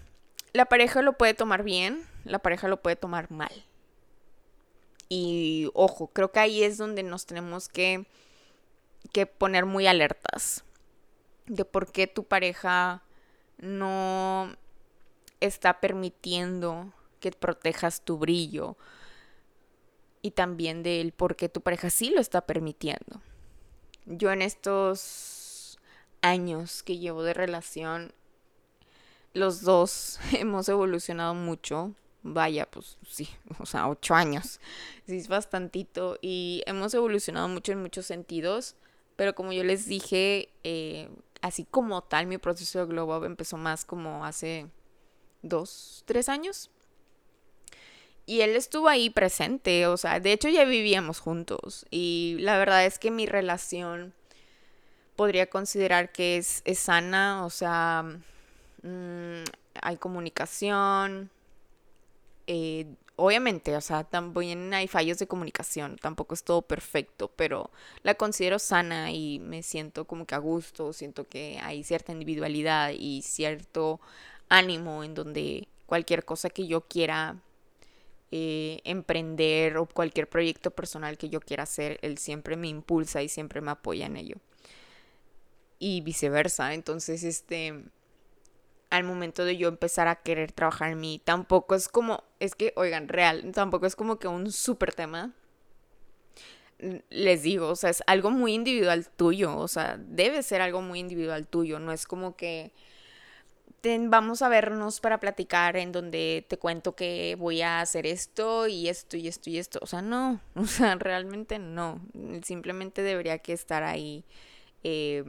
la 0.53 0.67
pareja 0.67 1.03
lo 1.03 1.15
puede 1.15 1.35
tomar 1.35 1.65
bien, 1.65 2.01
la 2.23 2.39
pareja 2.39 2.69
lo 2.69 2.81
puede 2.81 2.95
tomar 2.95 3.33
mal. 3.33 3.51
Y 5.09 5.69
ojo, 5.75 6.07
creo 6.13 6.31
que 6.31 6.39
ahí 6.39 6.63
es 6.63 6.79
donde 6.79 7.03
nos 7.03 7.27
tenemos 7.27 7.69
que, 7.69 8.07
que 9.13 9.27
poner 9.27 9.67
muy 9.67 9.89
alertas 9.89 10.63
de 11.47 11.65
por 11.65 11.91
qué 11.91 12.07
tu 12.07 12.23
pareja 12.23 13.03
no 13.57 14.55
está 15.41 15.81
permitiendo 15.81 16.93
que 17.19 17.33
protejas 17.33 18.03
tu 18.03 18.17
brillo 18.17 18.77
y 20.23 20.33
también 20.33 20.83
del 20.83 21.13
por 21.13 21.37
qué 21.37 21.49
tu 21.49 21.61
pareja 21.61 21.91
sí 21.91 22.11
lo 22.11 22.21
está 22.21 22.43
permitiendo. 22.43 23.21
Yo 24.07 24.33
en 24.33 24.43
estos 24.43 25.79
años 26.23 26.83
que 26.83 26.99
llevo 26.99 27.23
de 27.23 27.35
relación 27.35 28.13
los 29.35 29.63
dos 29.63 30.19
hemos 30.33 30.69
evolucionado 30.69 31.35
mucho. 31.35 31.95
Vaya, 32.25 32.69
pues 32.69 32.99
sí, 33.09 33.29
o 33.61 33.65
sea, 33.67 33.89
ocho 33.89 34.15
años. 34.15 34.61
Sí, 35.07 35.17
es 35.17 35.29
bastantito. 35.29 36.19
Y 36.21 36.63
hemos 36.67 36.93
evolucionado 36.95 37.49
mucho 37.49 37.73
en 37.73 37.81
muchos 37.81 38.07
sentidos. 38.07 38.75
Pero 39.17 39.35
como 39.35 39.53
yo 39.53 39.65
les 39.65 39.87
dije, 39.87 40.49
eh, 40.65 41.09
así 41.41 41.65
como 41.65 42.03
tal, 42.03 42.27
mi 42.27 42.39
proceso 42.39 42.81
de 42.81 42.87
Globo 42.87 43.25
empezó 43.25 43.57
más 43.57 43.85
como 43.85 44.25
hace 44.25 44.67
dos, 45.43 46.03
tres 46.07 46.29
años. 46.29 46.71
Y 48.29 48.43
él 48.43 48.57
estuvo 48.57 48.89
ahí 48.89 49.11
presente, 49.11 49.87
o 49.87 49.97
sea, 49.97 50.21
de 50.21 50.33
hecho 50.33 50.49
ya 50.49 50.65
vivíamos 50.65 51.21
juntos. 51.21 51.87
Y 51.91 52.37
la 52.41 52.59
verdad 52.59 52.85
es 52.87 52.99
que 52.99 53.11
mi 53.11 53.27
relación 53.27 54.13
podría 55.17 55.47
considerar 55.49 56.13
que 56.13 56.37
es, 56.37 56.63
es 56.65 56.79
sana, 56.79 57.45
o 57.45 57.51
sea, 57.51 58.05
Mm, 58.83 59.45
hay 59.83 59.97
comunicación. 59.97 61.31
Eh, 62.47 62.87
obviamente, 63.17 63.77
o 63.77 63.81
sea, 63.81 64.05
también 64.05 64.73
hay 64.75 64.89
fallos 64.89 65.19
de 65.19 65.27
comunicación, 65.27 65.97
tampoco 66.01 66.35
es 66.35 66.45
todo 66.45 66.63
perfecto, 66.63 67.31
pero 67.37 67.71
la 68.03 68.15
considero 68.15 68.59
sana 68.59 69.13
y 69.13 69.39
me 69.41 69.63
siento 69.63 70.07
como 70.07 70.27
que 70.27 70.35
a 70.35 70.39
gusto, 70.39 70.93
siento 70.93 71.25
que 71.29 71.59
hay 71.63 71.85
cierta 71.85 72.13
individualidad 72.13 72.91
y 72.91 73.23
cierto 73.23 74.01
ánimo 74.49 75.05
en 75.05 75.15
donde 75.15 75.69
cualquier 75.87 76.25
cosa 76.25 76.51
que 76.51 76.67
yo 76.67 76.83
quiera 76.83 77.37
eh, 78.31 78.81
emprender 78.85 79.79
o 79.79 79.87
cualquier 79.87 80.29
proyecto 80.29 80.71
personal 80.71 81.17
que 81.19 81.29
yo 81.29 81.41
quiera 81.41 81.63
hacer, 81.65 81.99
él 82.03 82.19
siempre 82.19 82.57
me 82.57 82.69
impulsa 82.69 83.23
y 83.23 83.29
siempre 83.29 83.61
me 83.61 83.71
apoya 83.71 84.07
en 84.07 84.17
ello. 84.17 84.37
Y 85.79 86.01
viceversa, 86.03 86.75
entonces 86.75 87.23
este 87.25 87.85
al 88.91 89.05
momento 89.05 89.45
de 89.45 89.57
yo 89.57 89.69
empezar 89.69 90.09
a 90.09 90.17
querer 90.17 90.53
trabajar 90.53 90.93
en 90.93 91.01
mí. 91.01 91.21
Tampoco 91.25 91.75
es 91.75 91.89
como, 91.89 92.25
es 92.41 92.55
que, 92.55 92.73
oigan, 92.77 93.09
real, 93.09 93.53
tampoco 93.53 93.87
es 93.87 93.97
como 93.97 94.19
que 94.19 94.29
un 94.29 94.51
súper 94.51 94.95
tema. 94.95 95.33
Les 97.11 97.43
digo, 97.43 97.69
o 97.69 97.77
sea, 97.77 97.91
es 97.91 98.03
algo 98.07 98.31
muy 98.31 98.55
individual 98.55 99.09
tuyo, 99.17 99.57
o 99.57 99.67
sea, 99.67 99.99
debe 99.99 100.43
ser 100.43 100.61
algo 100.63 100.81
muy 100.81 101.01
individual 101.01 101.47
tuyo, 101.49 101.81
no 101.81 101.91
es 101.93 102.07
como 102.07 102.37
que 102.37 102.73
vamos 103.83 104.43
a 104.43 104.49
vernos 104.49 105.01
para 105.01 105.21
platicar 105.21 105.77
en 105.77 105.93
donde 105.93 106.45
te 106.49 106.59
cuento 106.59 106.95
que 106.95 107.37
voy 107.39 107.63
a 107.63 107.81
hacer 107.81 108.07
esto 108.07 108.67
y 108.67 108.89
esto 108.89 109.17
y 109.17 109.29
esto 109.29 109.51
y 109.51 109.59
esto, 109.59 109.79
o 109.83 109.87
sea, 109.87 110.03
no, 110.03 110.41
o 110.55 110.67
sea, 110.67 110.97
realmente 110.97 111.59
no, 111.59 112.01
simplemente 112.43 113.03
debería 113.03 113.39
que 113.39 113.53
estar 113.53 113.83
ahí. 113.83 114.25
Eh, 114.85 115.25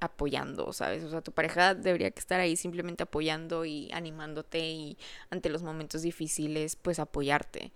apoyando, 0.00 0.72
¿sabes? 0.72 1.04
O 1.04 1.10
sea, 1.10 1.22
tu 1.22 1.32
pareja 1.32 1.74
debería 1.74 2.10
que 2.10 2.20
estar 2.20 2.38
ahí 2.38 2.56
simplemente 2.56 3.02
apoyando 3.02 3.64
y 3.64 3.90
animándote 3.92 4.58
y 4.58 4.98
ante 5.30 5.48
los 5.48 5.62
momentos 5.62 6.02
difíciles, 6.02 6.76
pues 6.76 6.98
apoyarte. 6.98 7.72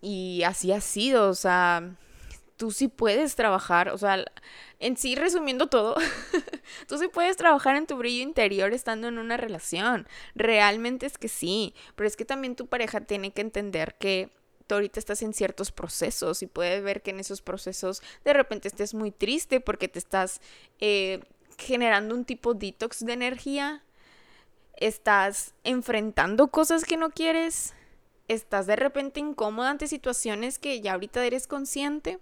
Y 0.00 0.42
así 0.44 0.72
ha 0.72 0.80
sido, 0.80 1.28
o 1.28 1.34
sea, 1.34 1.96
tú 2.58 2.72
sí 2.72 2.88
puedes 2.88 3.36
trabajar, 3.36 3.88
o 3.88 3.96
sea, 3.96 4.24
en 4.80 4.96
sí 4.96 5.14
resumiendo 5.14 5.68
todo, 5.68 5.96
tú 6.88 6.98
sí 6.98 7.08
puedes 7.08 7.36
trabajar 7.36 7.76
en 7.76 7.86
tu 7.86 7.96
brillo 7.96 8.22
interior 8.22 8.74
estando 8.74 9.08
en 9.08 9.16
una 9.16 9.38
relación. 9.38 10.06
Realmente 10.34 11.06
es 11.06 11.16
que 11.16 11.28
sí, 11.28 11.72
pero 11.94 12.06
es 12.06 12.16
que 12.16 12.26
también 12.26 12.56
tu 12.56 12.66
pareja 12.66 13.00
tiene 13.00 13.30
que 13.30 13.40
entender 13.40 13.94
que 13.98 14.30
tú 14.66 14.74
ahorita 14.74 14.98
estás 14.98 15.22
en 15.22 15.32
ciertos 15.32 15.72
procesos 15.72 16.42
y 16.42 16.46
puedes 16.46 16.82
ver 16.82 17.00
que 17.00 17.12
en 17.12 17.20
esos 17.20 17.40
procesos 17.40 18.02
de 18.24 18.34
repente 18.34 18.68
estés 18.68 18.92
muy 18.92 19.12
triste 19.12 19.60
porque 19.60 19.88
te 19.88 20.00
estás 20.00 20.40
eh, 20.80 21.20
generando 21.58 22.14
un 22.14 22.24
tipo 22.24 22.54
detox 22.54 23.04
de 23.04 23.12
energía, 23.12 23.84
estás 24.76 25.54
enfrentando 25.62 26.48
cosas 26.48 26.84
que 26.84 26.96
no 26.96 27.10
quieres, 27.10 27.74
estás 28.26 28.66
de 28.66 28.76
repente 28.76 29.20
incómoda 29.20 29.70
ante 29.70 29.86
situaciones 29.86 30.58
que 30.58 30.80
ya 30.80 30.94
ahorita 30.94 31.24
eres 31.24 31.46
consciente. 31.46 32.18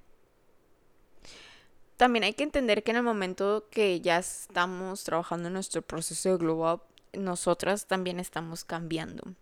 También 1.96 2.24
hay 2.24 2.34
que 2.34 2.44
entender 2.44 2.82
que 2.82 2.90
en 2.90 2.98
el 2.98 3.02
momento 3.02 3.68
que 3.70 4.00
ya 4.00 4.18
estamos 4.18 5.04
trabajando 5.04 5.48
en 5.48 5.54
nuestro 5.54 5.80
proceso 5.80 6.30
de 6.30 6.36
glow 6.36 6.70
up, 6.70 6.82
nosotras 7.14 7.86
también 7.86 8.20
estamos 8.20 8.64
cambiando. 8.64 9.34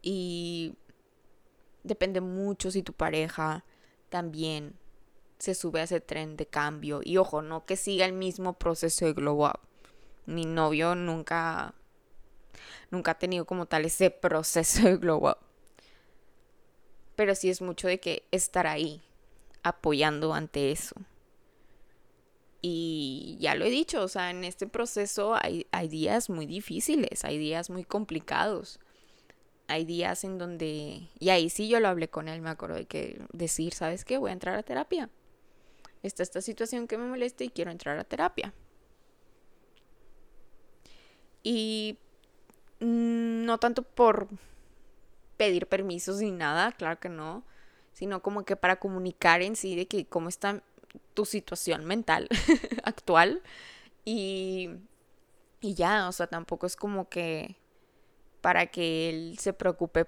Y 0.00 0.74
depende 1.82 2.20
mucho 2.20 2.70
si 2.70 2.82
tu 2.82 2.92
pareja 2.92 3.64
también 4.08 4.74
se 5.38 5.54
sube 5.54 5.80
a 5.80 5.84
ese 5.84 6.00
tren 6.00 6.36
de 6.36 6.46
cambio. 6.46 7.00
Y 7.02 7.16
ojo, 7.16 7.42
no 7.42 7.66
que 7.66 7.76
siga 7.76 8.06
el 8.06 8.12
mismo 8.12 8.52
proceso 8.52 9.06
de 9.06 9.12
glow 9.12 9.44
up. 9.44 9.58
Mi 10.26 10.44
novio 10.44 10.94
nunca, 10.94 11.74
nunca 12.90 13.12
ha 13.12 13.18
tenido 13.18 13.46
como 13.46 13.66
tal 13.66 13.84
ese 13.84 14.10
proceso 14.10 14.82
de 14.82 14.96
glow 14.96 15.28
up. 15.28 15.38
Pero 17.16 17.34
sí 17.34 17.50
es 17.50 17.60
mucho 17.60 17.88
de 17.88 17.98
que 17.98 18.28
estar 18.30 18.68
ahí, 18.68 19.02
apoyando 19.64 20.34
ante 20.34 20.70
eso. 20.70 20.94
Y 22.60 23.36
ya 23.40 23.54
lo 23.54 23.64
he 23.64 23.70
dicho, 23.70 24.02
o 24.02 24.08
sea, 24.08 24.30
en 24.30 24.44
este 24.44 24.66
proceso 24.66 25.36
hay, 25.40 25.66
hay 25.70 25.88
días 25.88 26.28
muy 26.28 26.46
difíciles, 26.46 27.24
hay 27.24 27.38
días 27.38 27.70
muy 27.70 27.84
complicados. 27.84 28.80
Hay 29.68 29.84
días 29.84 30.24
en 30.24 30.38
donde, 30.38 31.08
y 31.18 31.28
ahí 31.28 31.50
sí 31.50 31.68
yo 31.68 31.78
lo 31.78 31.88
hablé 31.88 32.08
con 32.08 32.26
él, 32.26 32.40
me 32.40 32.50
acuerdo 32.50 32.76
de 32.76 32.86
que 32.86 33.20
decir, 33.32 33.74
¿sabes 33.74 34.04
qué? 34.04 34.16
Voy 34.16 34.30
a 34.30 34.32
entrar 34.32 34.56
a 34.56 34.62
terapia. 34.62 35.10
Está 36.02 36.22
esta 36.22 36.40
situación 36.40 36.88
que 36.88 36.96
me 36.96 37.06
molesta 37.06 37.44
y 37.44 37.50
quiero 37.50 37.70
entrar 37.70 37.98
a 37.98 38.04
terapia. 38.04 38.54
Y 41.42 41.98
mm, 42.80 43.44
no 43.44 43.58
tanto 43.58 43.82
por 43.82 44.28
pedir 45.36 45.66
permisos 45.66 46.20
ni 46.20 46.30
nada, 46.30 46.72
claro 46.72 46.98
que 46.98 47.08
no, 47.08 47.44
sino 47.92 48.22
como 48.22 48.44
que 48.44 48.56
para 48.56 48.76
comunicar 48.76 49.42
en 49.42 49.54
sí 49.54 49.76
de 49.76 49.86
que 49.86 50.06
cómo 50.06 50.28
está 50.28 50.62
tu 51.14 51.24
situación 51.24 51.84
mental 51.84 52.28
actual 52.84 53.42
y, 54.04 54.70
y 55.60 55.74
ya, 55.74 56.08
o 56.08 56.12
sea, 56.12 56.26
tampoco 56.26 56.66
es 56.66 56.76
como 56.76 57.08
que 57.08 57.56
para 58.40 58.66
que 58.66 59.08
él 59.08 59.38
se 59.38 59.52
preocupe 59.52 60.06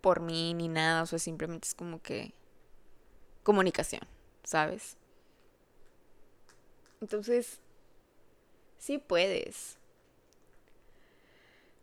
por 0.00 0.20
mí 0.20 0.54
ni 0.54 0.68
nada, 0.68 1.02
o 1.02 1.06
sea, 1.06 1.18
simplemente 1.18 1.68
es 1.68 1.74
como 1.74 2.02
que 2.02 2.34
comunicación, 3.42 4.02
¿sabes? 4.42 4.96
Entonces, 7.00 7.60
sí 8.78 8.98
puedes, 8.98 9.78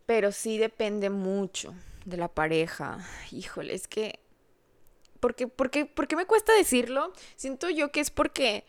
pero 0.05 0.31
sí 0.31 0.57
depende 0.57 1.09
mucho 1.09 1.73
de 2.05 2.17
la 2.17 2.27
pareja. 2.27 2.99
Híjole, 3.31 3.73
es 3.73 3.87
que 3.87 4.19
¿Por 5.21 5.35
qué, 5.35 5.47
por, 5.47 5.69
qué, 5.69 6.15
me 6.15 6.25
cuesta 6.25 6.51
decirlo? 6.53 7.13
Siento 7.35 7.69
yo 7.69 7.91
que 7.91 7.99
es 7.99 8.09
porque 8.09 8.65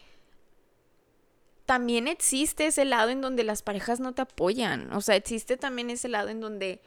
también 1.64 2.08
existe 2.08 2.66
ese 2.66 2.84
lado 2.84 3.08
en 3.08 3.22
donde 3.22 3.42
las 3.42 3.62
parejas 3.62 4.00
no 4.00 4.12
te 4.12 4.22
apoyan. 4.22 4.92
O 4.92 5.00
sea, 5.00 5.16
existe 5.16 5.56
también 5.56 5.88
ese 5.88 6.08
lado 6.08 6.28
en 6.28 6.40
donde 6.40 6.82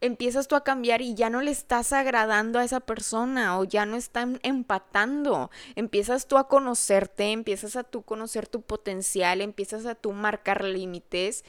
empiezas 0.00 0.48
tú 0.48 0.56
a 0.56 0.64
cambiar 0.64 1.00
y 1.00 1.14
ya 1.14 1.30
no 1.30 1.42
le 1.42 1.52
estás 1.52 1.92
agradando 1.92 2.58
a 2.58 2.64
esa 2.64 2.80
persona 2.80 3.56
o 3.56 3.62
ya 3.62 3.86
no 3.86 3.96
están 3.96 4.40
empatando. 4.42 5.48
Empiezas 5.76 6.26
tú 6.26 6.36
a 6.36 6.48
conocerte, 6.48 7.30
empiezas 7.30 7.76
a 7.76 7.84
tú 7.84 8.02
conocer 8.02 8.48
tu 8.48 8.62
potencial, 8.62 9.42
empiezas 9.42 9.86
a 9.86 9.94
tú 9.94 10.10
marcar 10.10 10.64
límites. 10.64 11.44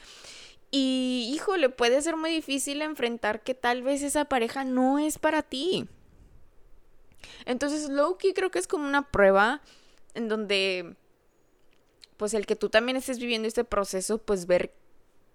Y 0.70 1.32
híjole, 1.34 1.68
puede 1.68 2.00
ser 2.00 2.16
muy 2.16 2.30
difícil 2.30 2.80
enfrentar 2.82 3.42
que 3.42 3.54
tal 3.54 3.82
vez 3.82 4.04
esa 4.04 4.26
pareja 4.26 4.62
no 4.62 5.00
es 5.00 5.18
para 5.18 5.42
ti. 5.42 5.88
Entonces, 7.44 7.88
Loki 7.88 8.32
creo 8.32 8.50
que 8.50 8.58
es 8.58 8.66
como 8.66 8.86
una 8.86 9.10
prueba 9.10 9.60
en 10.14 10.28
donde, 10.28 10.96
pues 12.16 12.34
el 12.34 12.46
que 12.46 12.56
tú 12.56 12.68
también 12.68 12.96
estés 12.96 13.18
viviendo 13.18 13.48
este 13.48 13.64
proceso, 13.64 14.18
pues 14.18 14.46
ver 14.46 14.72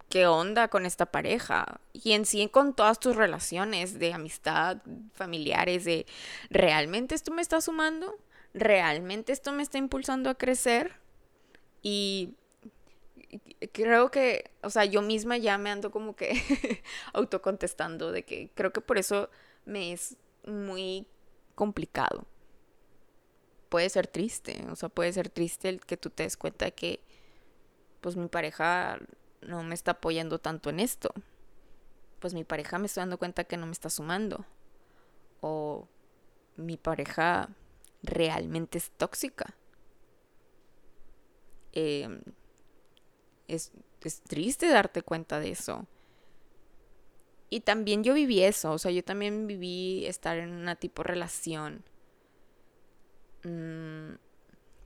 qué 0.10 0.27
onda 0.27 0.67
con 0.67 0.86
esta 0.86 1.07
pareja. 1.07 1.79
Y 1.93 2.12
en 2.12 2.25
sí 2.25 2.48
con 2.50 2.75
todas 2.75 3.00
tus 3.00 3.15
relaciones 3.15 3.98
de 3.98 4.13
amistad, 4.13 4.77
familiares, 5.13 5.86
de 5.86 6.06
realmente 6.49 7.15
esto 7.15 7.32
me 7.32 7.41
está 7.41 7.62
sumando, 7.62 8.17
realmente 8.54 9.32
esto 9.32 9.51
me 9.51 9.63
está 9.63 9.77
impulsando 9.77 10.30
a 10.30 10.36
crecer. 10.36 10.99
Y 11.82 12.36
creo 13.71 14.12
que, 14.12 14.51
o 14.62 14.69
sea, 14.69 14.86
yo 14.86 15.01
misma 15.01 15.38
ya 15.38 15.58
me 15.58 15.71
ando 15.71 15.91
como 15.91 16.15
que 16.15 16.34
autocontestando 17.13 18.12
de 18.12 18.23
que 18.23 18.51
creo 18.54 18.71
que 18.73 18.82
por 18.82 18.97
eso 18.97 19.30
me 19.65 19.93
es 19.93 20.17
muy 20.45 21.08
complicado. 21.62 22.26
Puede 23.69 23.88
ser 23.91 24.08
triste, 24.08 24.65
o 24.71 24.76
sea, 24.76 24.89
puede 24.89 25.13
ser 25.13 25.30
triste 25.30 25.69
el 25.69 25.80
que 25.80 25.95
tú 25.95 26.10
te 26.10 26.24
des 26.24 26.36
cuenta 26.36 26.65
de 26.65 26.71
que 26.71 27.02
pues 28.02 28.15
mi 28.15 28.28
pareja 28.30 28.97
no 29.41 29.62
me 29.62 29.76
está 29.76 29.91
apoyando 29.91 30.39
tanto 30.39 30.71
en 30.71 30.80
esto. 30.80 31.13
Pues 32.19 32.34
mi 32.34 32.43
pareja 32.43 32.80
me 32.80 32.88
está 32.88 33.02
dando 33.02 33.19
cuenta 33.19 33.43
que 33.43 33.58
no 33.58 33.67
me 33.67 33.74
está 33.74 33.91
sumando. 33.91 34.43
O 35.39 35.88
mi 36.56 36.78
pareja 36.78 37.50
realmente 38.02 38.80
es 38.80 38.89
tóxica. 38.97 39.56
Em, 41.74 42.24
es, 43.47 43.71
es 44.04 44.21
triste 44.21 44.67
darte 44.67 45.04
cuenta 45.04 45.39
de 45.39 45.52
eso. 45.52 45.86
Y 47.53 47.59
también 47.59 48.01
yo 48.01 48.13
viví 48.13 48.41
eso, 48.41 48.71
o 48.71 48.77
sea, 48.77 48.91
yo 48.91 49.03
también 49.03 49.45
viví 49.45 50.05
estar 50.05 50.37
en 50.37 50.53
una 50.53 50.77
tipo 50.77 51.03
relación. 51.03 51.83
Mm, 53.43 54.13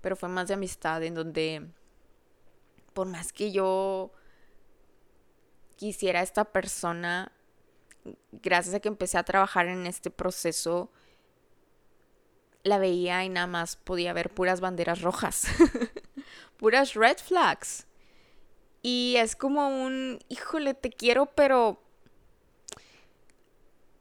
pero 0.01 0.15
fue 0.15 0.29
más 0.29 0.47
de 0.47 0.55
amistad, 0.55 1.03
en 1.03 1.13
donde 1.13 1.67
por 2.93 3.07
más 3.07 3.31
que 3.31 3.51
yo 3.51 4.11
quisiera 5.75 6.21
a 6.21 6.23
esta 6.23 6.45
persona, 6.45 7.31
gracias 8.31 8.73
a 8.73 8.79
que 8.79 8.87
empecé 8.87 9.19
a 9.19 9.23
trabajar 9.23 9.67
en 9.67 9.85
este 9.85 10.09
proceso, 10.09 10.89
la 12.63 12.79
veía 12.79 13.23
y 13.25 13.29
nada 13.29 13.45
más 13.45 13.75
podía 13.75 14.11
ver 14.11 14.31
puras 14.33 14.59
banderas 14.59 15.03
rojas, 15.03 15.45
puras 16.57 16.95
red 16.95 17.17
flags. 17.17 17.85
Y 18.81 19.17
es 19.17 19.35
como 19.35 19.67
un, 19.67 20.17
híjole, 20.29 20.73
te 20.73 20.89
quiero, 20.89 21.27
pero 21.27 21.84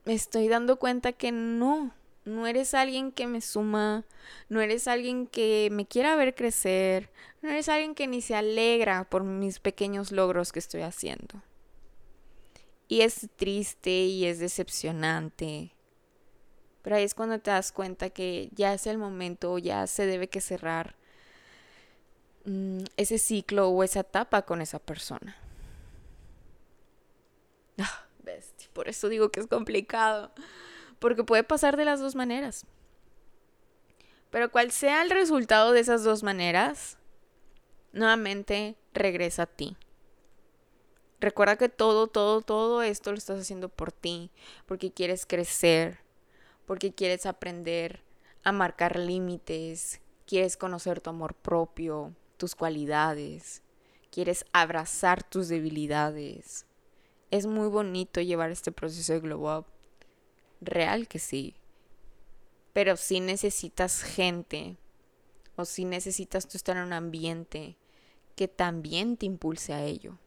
me 0.04 0.14
estoy 0.14 0.48
dando 0.48 0.78
cuenta 0.78 1.12
que 1.12 1.32
no, 1.32 1.92
no 2.24 2.46
eres 2.46 2.74
alguien 2.74 3.12
que 3.12 3.26
me 3.26 3.40
suma, 3.40 4.04
no 4.48 4.60
eres 4.60 4.88
alguien 4.88 5.26
que 5.26 5.68
me 5.72 5.86
quiera 5.86 6.16
ver 6.16 6.34
crecer, 6.34 7.10
no 7.42 7.50
eres 7.50 7.68
alguien 7.68 7.94
que 7.94 8.06
ni 8.06 8.20
se 8.20 8.34
alegra 8.34 9.04
por 9.04 9.24
mis 9.24 9.58
pequeños 9.60 10.12
logros 10.12 10.52
que 10.52 10.58
estoy 10.58 10.82
haciendo. 10.82 11.42
Y 12.86 13.00
es 13.00 13.28
triste 13.36 13.90
y 13.90 14.26
es 14.26 14.38
decepcionante. 14.38 15.72
Pero 16.82 16.96
ahí 16.96 17.04
es 17.04 17.14
cuando 17.14 17.38
te 17.38 17.50
das 17.50 17.72
cuenta 17.72 18.10
que 18.10 18.50
ya 18.54 18.74
es 18.74 18.86
el 18.86 18.98
momento, 18.98 19.56
ya 19.58 19.86
se 19.86 20.04
debe 20.04 20.28
que 20.28 20.42
cerrar 20.42 20.96
mm, 22.44 22.80
ese 22.98 23.16
ciclo 23.18 23.70
o 23.70 23.82
esa 23.82 24.00
etapa 24.00 24.42
con 24.42 24.60
esa 24.60 24.78
persona. 24.78 25.36
Ah. 27.78 28.03
Por 28.74 28.88
eso 28.88 29.08
digo 29.08 29.30
que 29.30 29.40
es 29.40 29.46
complicado. 29.46 30.30
Porque 30.98 31.24
puede 31.24 31.44
pasar 31.44 31.78
de 31.78 31.86
las 31.86 32.00
dos 32.00 32.14
maneras. 32.14 32.66
Pero 34.30 34.50
cual 34.50 34.70
sea 34.70 35.02
el 35.02 35.10
resultado 35.10 35.72
de 35.72 35.80
esas 35.80 36.04
dos 36.04 36.22
maneras, 36.22 36.98
nuevamente 37.92 38.76
regresa 38.92 39.44
a 39.44 39.46
ti. 39.46 39.76
Recuerda 41.20 41.56
que 41.56 41.68
todo, 41.68 42.08
todo, 42.08 42.42
todo 42.42 42.82
esto 42.82 43.12
lo 43.12 43.16
estás 43.16 43.40
haciendo 43.40 43.68
por 43.68 43.92
ti, 43.92 44.30
porque 44.66 44.92
quieres 44.92 45.24
crecer, 45.24 46.00
porque 46.66 46.92
quieres 46.92 47.24
aprender 47.24 48.02
a 48.42 48.52
marcar 48.52 48.98
límites, 48.98 50.00
quieres 50.26 50.56
conocer 50.56 51.00
tu 51.00 51.10
amor 51.10 51.34
propio, 51.34 52.12
tus 52.36 52.54
cualidades, 52.54 53.62
quieres 54.10 54.44
abrazar 54.52 55.22
tus 55.22 55.48
debilidades, 55.48 56.66
es 57.30 57.46
muy 57.46 57.68
bonito 57.68 58.20
llevar 58.20 58.50
este 58.50 58.72
proceso 58.72 59.12
de 59.12 59.20
glow 59.20 59.58
up. 59.58 59.66
Real 60.60 61.08
que 61.08 61.18
sí. 61.18 61.54
Pero 62.72 62.96
si 62.96 63.20
necesitas 63.20 64.02
gente 64.02 64.76
o 65.56 65.64
si 65.64 65.84
necesitas 65.84 66.48
tú 66.48 66.56
estar 66.56 66.76
en 66.76 66.84
un 66.84 66.92
ambiente 66.92 67.76
que 68.36 68.48
también 68.48 69.16
te 69.16 69.26
impulse 69.26 69.72
a 69.72 69.84
ello. 69.84 70.18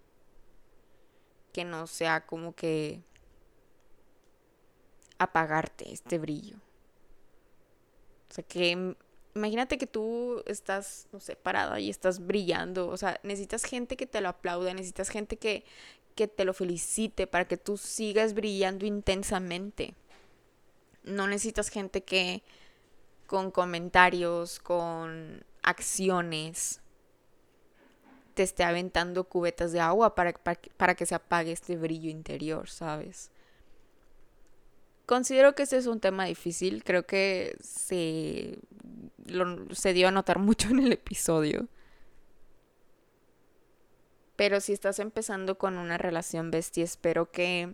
Que 1.53 1.65
no 1.65 1.87
sea 1.87 2.25
como 2.25 2.53
que 2.53 3.01
apagarte 5.17 5.91
este 5.91 6.19
brillo. 6.19 6.57
O 8.29 8.33
sea, 8.33 8.43
que 8.43 8.95
imagínate 9.37 9.77
que 9.77 9.87
tú 9.87 10.43
estás, 10.45 11.07
no 11.11 11.19
sé, 11.19 11.35
parada 11.35 11.79
y 11.79 11.89
estás 11.89 12.25
brillando. 12.25 12.89
O 12.89 12.97
sea, 12.97 13.19
necesitas 13.23 13.63
gente 13.63 13.95
que 13.95 14.05
te 14.05 14.21
lo 14.21 14.29
aplauda, 14.29 14.73
necesitas 14.73 15.09
gente 15.09 15.37
que, 15.37 15.63
que 16.15 16.27
te 16.27 16.45
lo 16.45 16.53
felicite, 16.53 17.27
para 17.27 17.45
que 17.45 17.57
tú 17.57 17.77
sigas 17.77 18.33
brillando 18.33 18.85
intensamente. 18.85 19.93
No 21.03 21.27
necesitas 21.27 21.69
gente 21.69 22.03
que 22.03 22.43
con 23.27 23.51
comentarios, 23.51 24.59
con 24.59 25.43
acciones, 25.61 26.81
te 28.33 28.43
esté 28.43 28.63
aventando 28.63 29.23
cubetas 29.23 29.71
de 29.71 29.79
agua 29.79 30.15
para, 30.15 30.33
para, 30.33 30.95
que 30.95 31.05
se 31.05 31.15
apague 31.15 31.51
este 31.51 31.75
brillo 31.75 32.09
interior, 32.09 32.69
¿sabes? 32.69 33.31
Considero 35.07 35.55
que 35.55 35.63
este 35.63 35.77
es 35.77 35.87
un 35.87 35.99
tema 35.99 36.25
difícil. 36.25 36.83
Creo 36.83 37.07
que 37.07 37.57
se, 37.61 38.59
se 39.71 39.93
dio 39.93 40.07
a 40.09 40.11
notar 40.11 40.37
mucho 40.47 40.69
en 40.69 40.79
el 40.79 40.91
episodio. 40.91 41.67
Pero 44.35 44.61
si 44.61 44.71
estás 44.71 44.99
empezando 44.99 45.57
con 45.57 45.79
una 45.79 45.97
relación 45.97 46.51
bestia, 46.51 46.83
espero 46.83 47.31
que, 47.31 47.73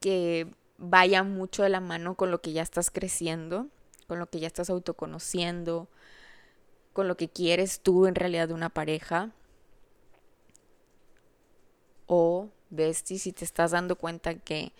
que 0.00 0.46
vaya 0.78 1.22
mucho 1.24 1.62
de 1.62 1.68
la 1.68 1.80
mano 1.80 2.14
con 2.14 2.30
lo 2.30 2.40
que 2.40 2.52
ya 2.52 2.62
estás 2.62 2.90
creciendo, 2.90 3.66
con 4.06 4.18
lo 4.18 4.30
que 4.30 4.40
ya 4.40 4.46
estás 4.46 4.70
autoconociendo, 4.70 5.88
con 6.94 7.06
lo 7.06 7.18
que 7.18 7.28
quieres 7.28 7.80
tú 7.80 8.06
en 8.06 8.14
realidad 8.14 8.48
de 8.48 8.54
una 8.54 8.70
pareja. 8.70 9.32
O, 12.06 12.48
bestie, 12.70 13.18
si 13.18 13.32
te 13.32 13.44
estás 13.44 13.72
dando 13.72 13.96
cuenta 13.96 14.36
que 14.36 14.72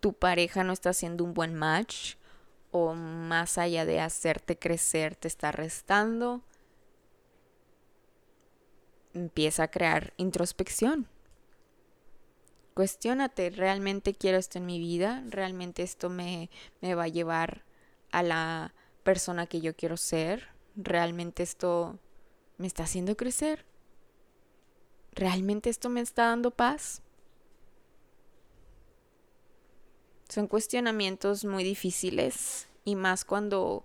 tu 0.00 0.14
pareja 0.14 0.64
no 0.64 0.72
está 0.72 0.90
haciendo 0.90 1.24
un 1.24 1.34
buen 1.34 1.54
match 1.54 2.16
o 2.70 2.94
más 2.94 3.58
allá 3.58 3.84
de 3.84 4.00
hacerte 4.00 4.58
crecer 4.58 5.16
te 5.16 5.28
está 5.28 5.52
restando, 5.52 6.42
empieza 9.12 9.64
a 9.64 9.70
crear 9.70 10.14
introspección. 10.16 11.08
Cuestiónate, 12.74 13.50
¿realmente 13.50 14.14
quiero 14.14 14.38
esto 14.38 14.58
en 14.58 14.66
mi 14.66 14.78
vida? 14.78 15.22
¿Realmente 15.26 15.82
esto 15.82 16.08
me, 16.08 16.48
me 16.80 16.94
va 16.94 17.04
a 17.04 17.08
llevar 17.08 17.64
a 18.12 18.22
la 18.22 18.74
persona 19.02 19.46
que 19.46 19.60
yo 19.60 19.74
quiero 19.74 19.96
ser? 19.96 20.48
¿Realmente 20.76 21.42
esto 21.42 21.98
me 22.56 22.66
está 22.66 22.84
haciendo 22.84 23.16
crecer? 23.16 23.66
¿Realmente 25.12 25.68
esto 25.68 25.88
me 25.88 26.00
está 26.00 26.26
dando 26.26 26.52
paz? 26.52 27.02
Son 30.30 30.46
cuestionamientos 30.46 31.44
muy 31.44 31.64
difíciles 31.64 32.68
y 32.84 32.94
más 32.94 33.24
cuando, 33.24 33.84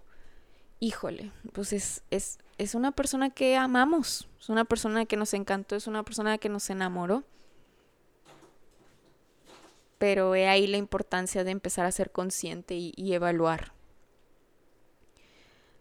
híjole, 0.79 1.31
pues 1.53 1.73
es, 1.73 2.03
es, 2.11 2.37
es 2.59 2.75
una 2.75 2.91
persona 2.91 3.31
que 3.31 3.57
amamos, 3.57 4.29
es 4.39 4.49
una 4.49 4.63
persona 4.63 5.07
que 5.07 5.17
nos 5.17 5.33
encantó, 5.33 5.75
es 5.75 5.87
una 5.87 6.03
persona 6.03 6.37
que 6.37 6.49
nos 6.49 6.69
enamoró. 6.69 7.23
Pero 9.97 10.35
he 10.35 10.47
ahí 10.47 10.67
la 10.67 10.77
importancia 10.77 11.43
de 11.43 11.49
empezar 11.49 11.87
a 11.87 11.91
ser 11.91 12.11
consciente 12.11 12.75
y, 12.75 12.93
evaluar. 13.13 13.73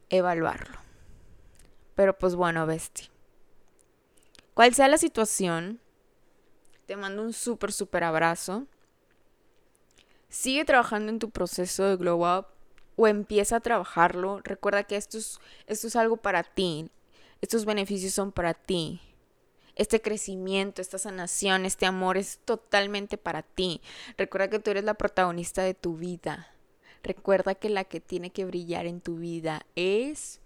Evaluarlo. 0.08 0.78
Pero 1.94 2.16
pues 2.16 2.34
bueno, 2.36 2.64
bestia. 2.64 3.10
Cual 4.54 4.72
sea 4.72 4.88
la 4.88 4.96
situación, 4.96 5.78
te 6.86 6.96
mando 6.96 7.22
un 7.22 7.34
súper, 7.34 7.70
súper 7.70 8.04
abrazo. 8.04 8.66
Sigue 10.34 10.64
trabajando 10.64 11.12
en 11.12 11.20
tu 11.20 11.30
proceso 11.30 11.84
de 11.84 11.96
glow 11.96 12.26
up 12.26 12.46
o 12.96 13.06
empieza 13.06 13.54
a 13.54 13.60
trabajarlo. 13.60 14.40
Recuerda 14.42 14.82
que 14.82 14.96
esto 14.96 15.16
es, 15.16 15.38
esto 15.68 15.86
es 15.86 15.94
algo 15.94 16.16
para 16.16 16.42
ti. 16.42 16.90
Estos 17.40 17.64
beneficios 17.64 18.14
son 18.14 18.32
para 18.32 18.52
ti. 18.52 19.00
Este 19.76 20.02
crecimiento, 20.02 20.82
esta 20.82 20.98
sanación, 20.98 21.64
este 21.64 21.86
amor 21.86 22.16
es 22.16 22.40
totalmente 22.44 23.16
para 23.16 23.42
ti. 23.42 23.80
Recuerda 24.18 24.50
que 24.50 24.58
tú 24.58 24.72
eres 24.72 24.82
la 24.82 24.94
protagonista 24.94 25.62
de 25.62 25.74
tu 25.74 25.96
vida. 25.98 26.48
Recuerda 27.04 27.54
que 27.54 27.68
la 27.68 27.84
que 27.84 28.00
tiene 28.00 28.30
que 28.30 28.44
brillar 28.44 28.86
en 28.86 29.00
tu 29.00 29.18
vida 29.18 29.64
es, 29.76 30.40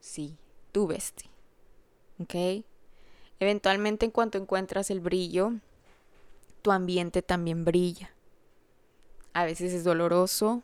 sí, 0.00 0.36
tu 0.70 0.86
bestia. 0.86 1.30
¿Ok? 2.20 2.62
Eventualmente 3.40 4.04
en 4.04 4.12
cuanto 4.12 4.36
encuentras 4.36 4.90
el 4.90 5.00
brillo, 5.00 5.52
tu 6.60 6.72
ambiente 6.72 7.22
también 7.22 7.64
brilla 7.64 8.10
a 9.32 9.44
veces 9.44 9.72
es 9.72 9.84
doloroso. 9.84 10.62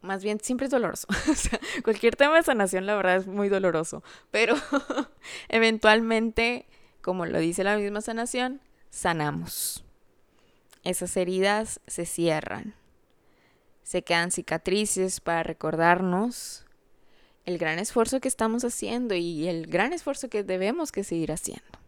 Más 0.00 0.24
bien, 0.24 0.40
siempre 0.40 0.66
es 0.66 0.70
doloroso. 0.70 1.06
cualquier 1.84 2.16
tema 2.16 2.36
de 2.36 2.42
sanación, 2.42 2.86
la 2.86 2.96
verdad, 2.96 3.16
es 3.16 3.26
muy 3.26 3.48
doloroso. 3.48 4.02
Pero 4.30 4.56
eventualmente, 5.48 6.66
como 7.00 7.24
lo 7.26 7.38
dice 7.38 7.64
la 7.64 7.76
misma 7.76 8.00
sanación, 8.00 8.60
sanamos. 8.90 9.84
Esas 10.84 11.16
heridas 11.16 11.80
se 11.86 12.06
cierran. 12.06 12.74
Se 13.84 14.02
quedan 14.02 14.30
cicatrices 14.30 15.20
para 15.20 15.42
recordarnos 15.42 16.66
el 17.44 17.58
gran 17.58 17.78
esfuerzo 17.78 18.20
que 18.20 18.28
estamos 18.28 18.64
haciendo 18.64 19.14
y 19.14 19.48
el 19.48 19.66
gran 19.66 19.92
esfuerzo 19.92 20.28
que 20.28 20.42
debemos 20.44 20.92
que 20.92 21.04
seguir 21.04 21.32
haciendo. 21.32 21.78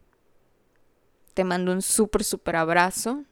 Te 1.33 1.43
mando 1.43 1.71
un 1.71 1.81
súper, 1.81 2.23
súper 2.23 2.55
abrazo. 2.55 3.23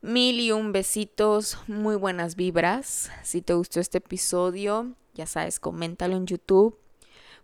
Mil 0.00 0.38
y 0.38 0.52
un 0.52 0.70
besitos, 0.70 1.58
muy 1.66 1.96
buenas 1.96 2.36
vibras. 2.36 3.10
Si 3.24 3.42
te 3.42 3.54
gustó 3.54 3.80
este 3.80 3.98
episodio, 3.98 4.94
ya 5.14 5.26
sabes, 5.26 5.58
coméntalo 5.58 6.16
en 6.16 6.24
YouTube. 6.24 6.78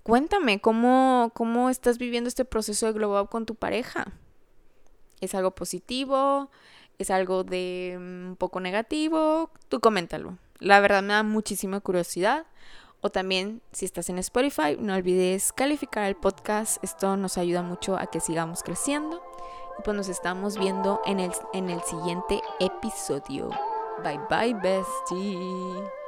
Cuéntame 0.05 0.61
cómo, 0.61 1.33
cómo 1.35 1.69
estás 1.69 1.99
viviendo 1.99 2.29
este 2.29 2.45
proceso 2.45 2.87
de 2.87 2.93
glow 2.93 3.21
up 3.21 3.29
con 3.29 3.45
tu 3.45 3.57
pareja. 3.57 4.13
¿Es 5.21 5.35
algo 5.35 5.51
positivo? 5.53 6.49
¿Es 6.99 7.11
algo 7.11 7.43
de 7.43 7.97
mm, 7.99 8.29
un 8.29 8.37
poco 8.37 8.61
negativo? 8.61 9.51
Tú 9.69 9.81
coméntalo. 9.81 10.39
La 10.61 10.79
verdad 10.79 11.03
me 11.03 11.15
da 11.15 11.25
muchísima 11.25 11.81
curiosidad. 11.81 12.47
O 13.01 13.11
también, 13.11 13.63
si 13.73 13.85
estás 13.85 14.09
en 14.11 14.19
Spotify, 14.19 14.77
no 14.79 14.95
olvides 14.95 15.53
calificar 15.53 16.05
el 16.05 16.15
podcast. 16.15 16.83
Esto 16.85 17.17
nos 17.17 17.37
ayuda 17.37 17.63
mucho 17.63 17.97
a 17.99 18.07
que 18.07 18.21
sigamos 18.21 18.63
creciendo. 18.63 19.21
Y 19.79 19.83
pues 19.83 19.97
nos 19.97 20.09
estamos 20.09 20.59
viendo 20.59 21.01
en 21.07 21.21
el, 21.21 21.33
en 21.53 21.71
el 21.71 21.83
siguiente 21.83 22.41
episodio. 22.61 23.51
Bye 24.03 24.21
bye, 24.29 24.55
bestie. 24.55 26.04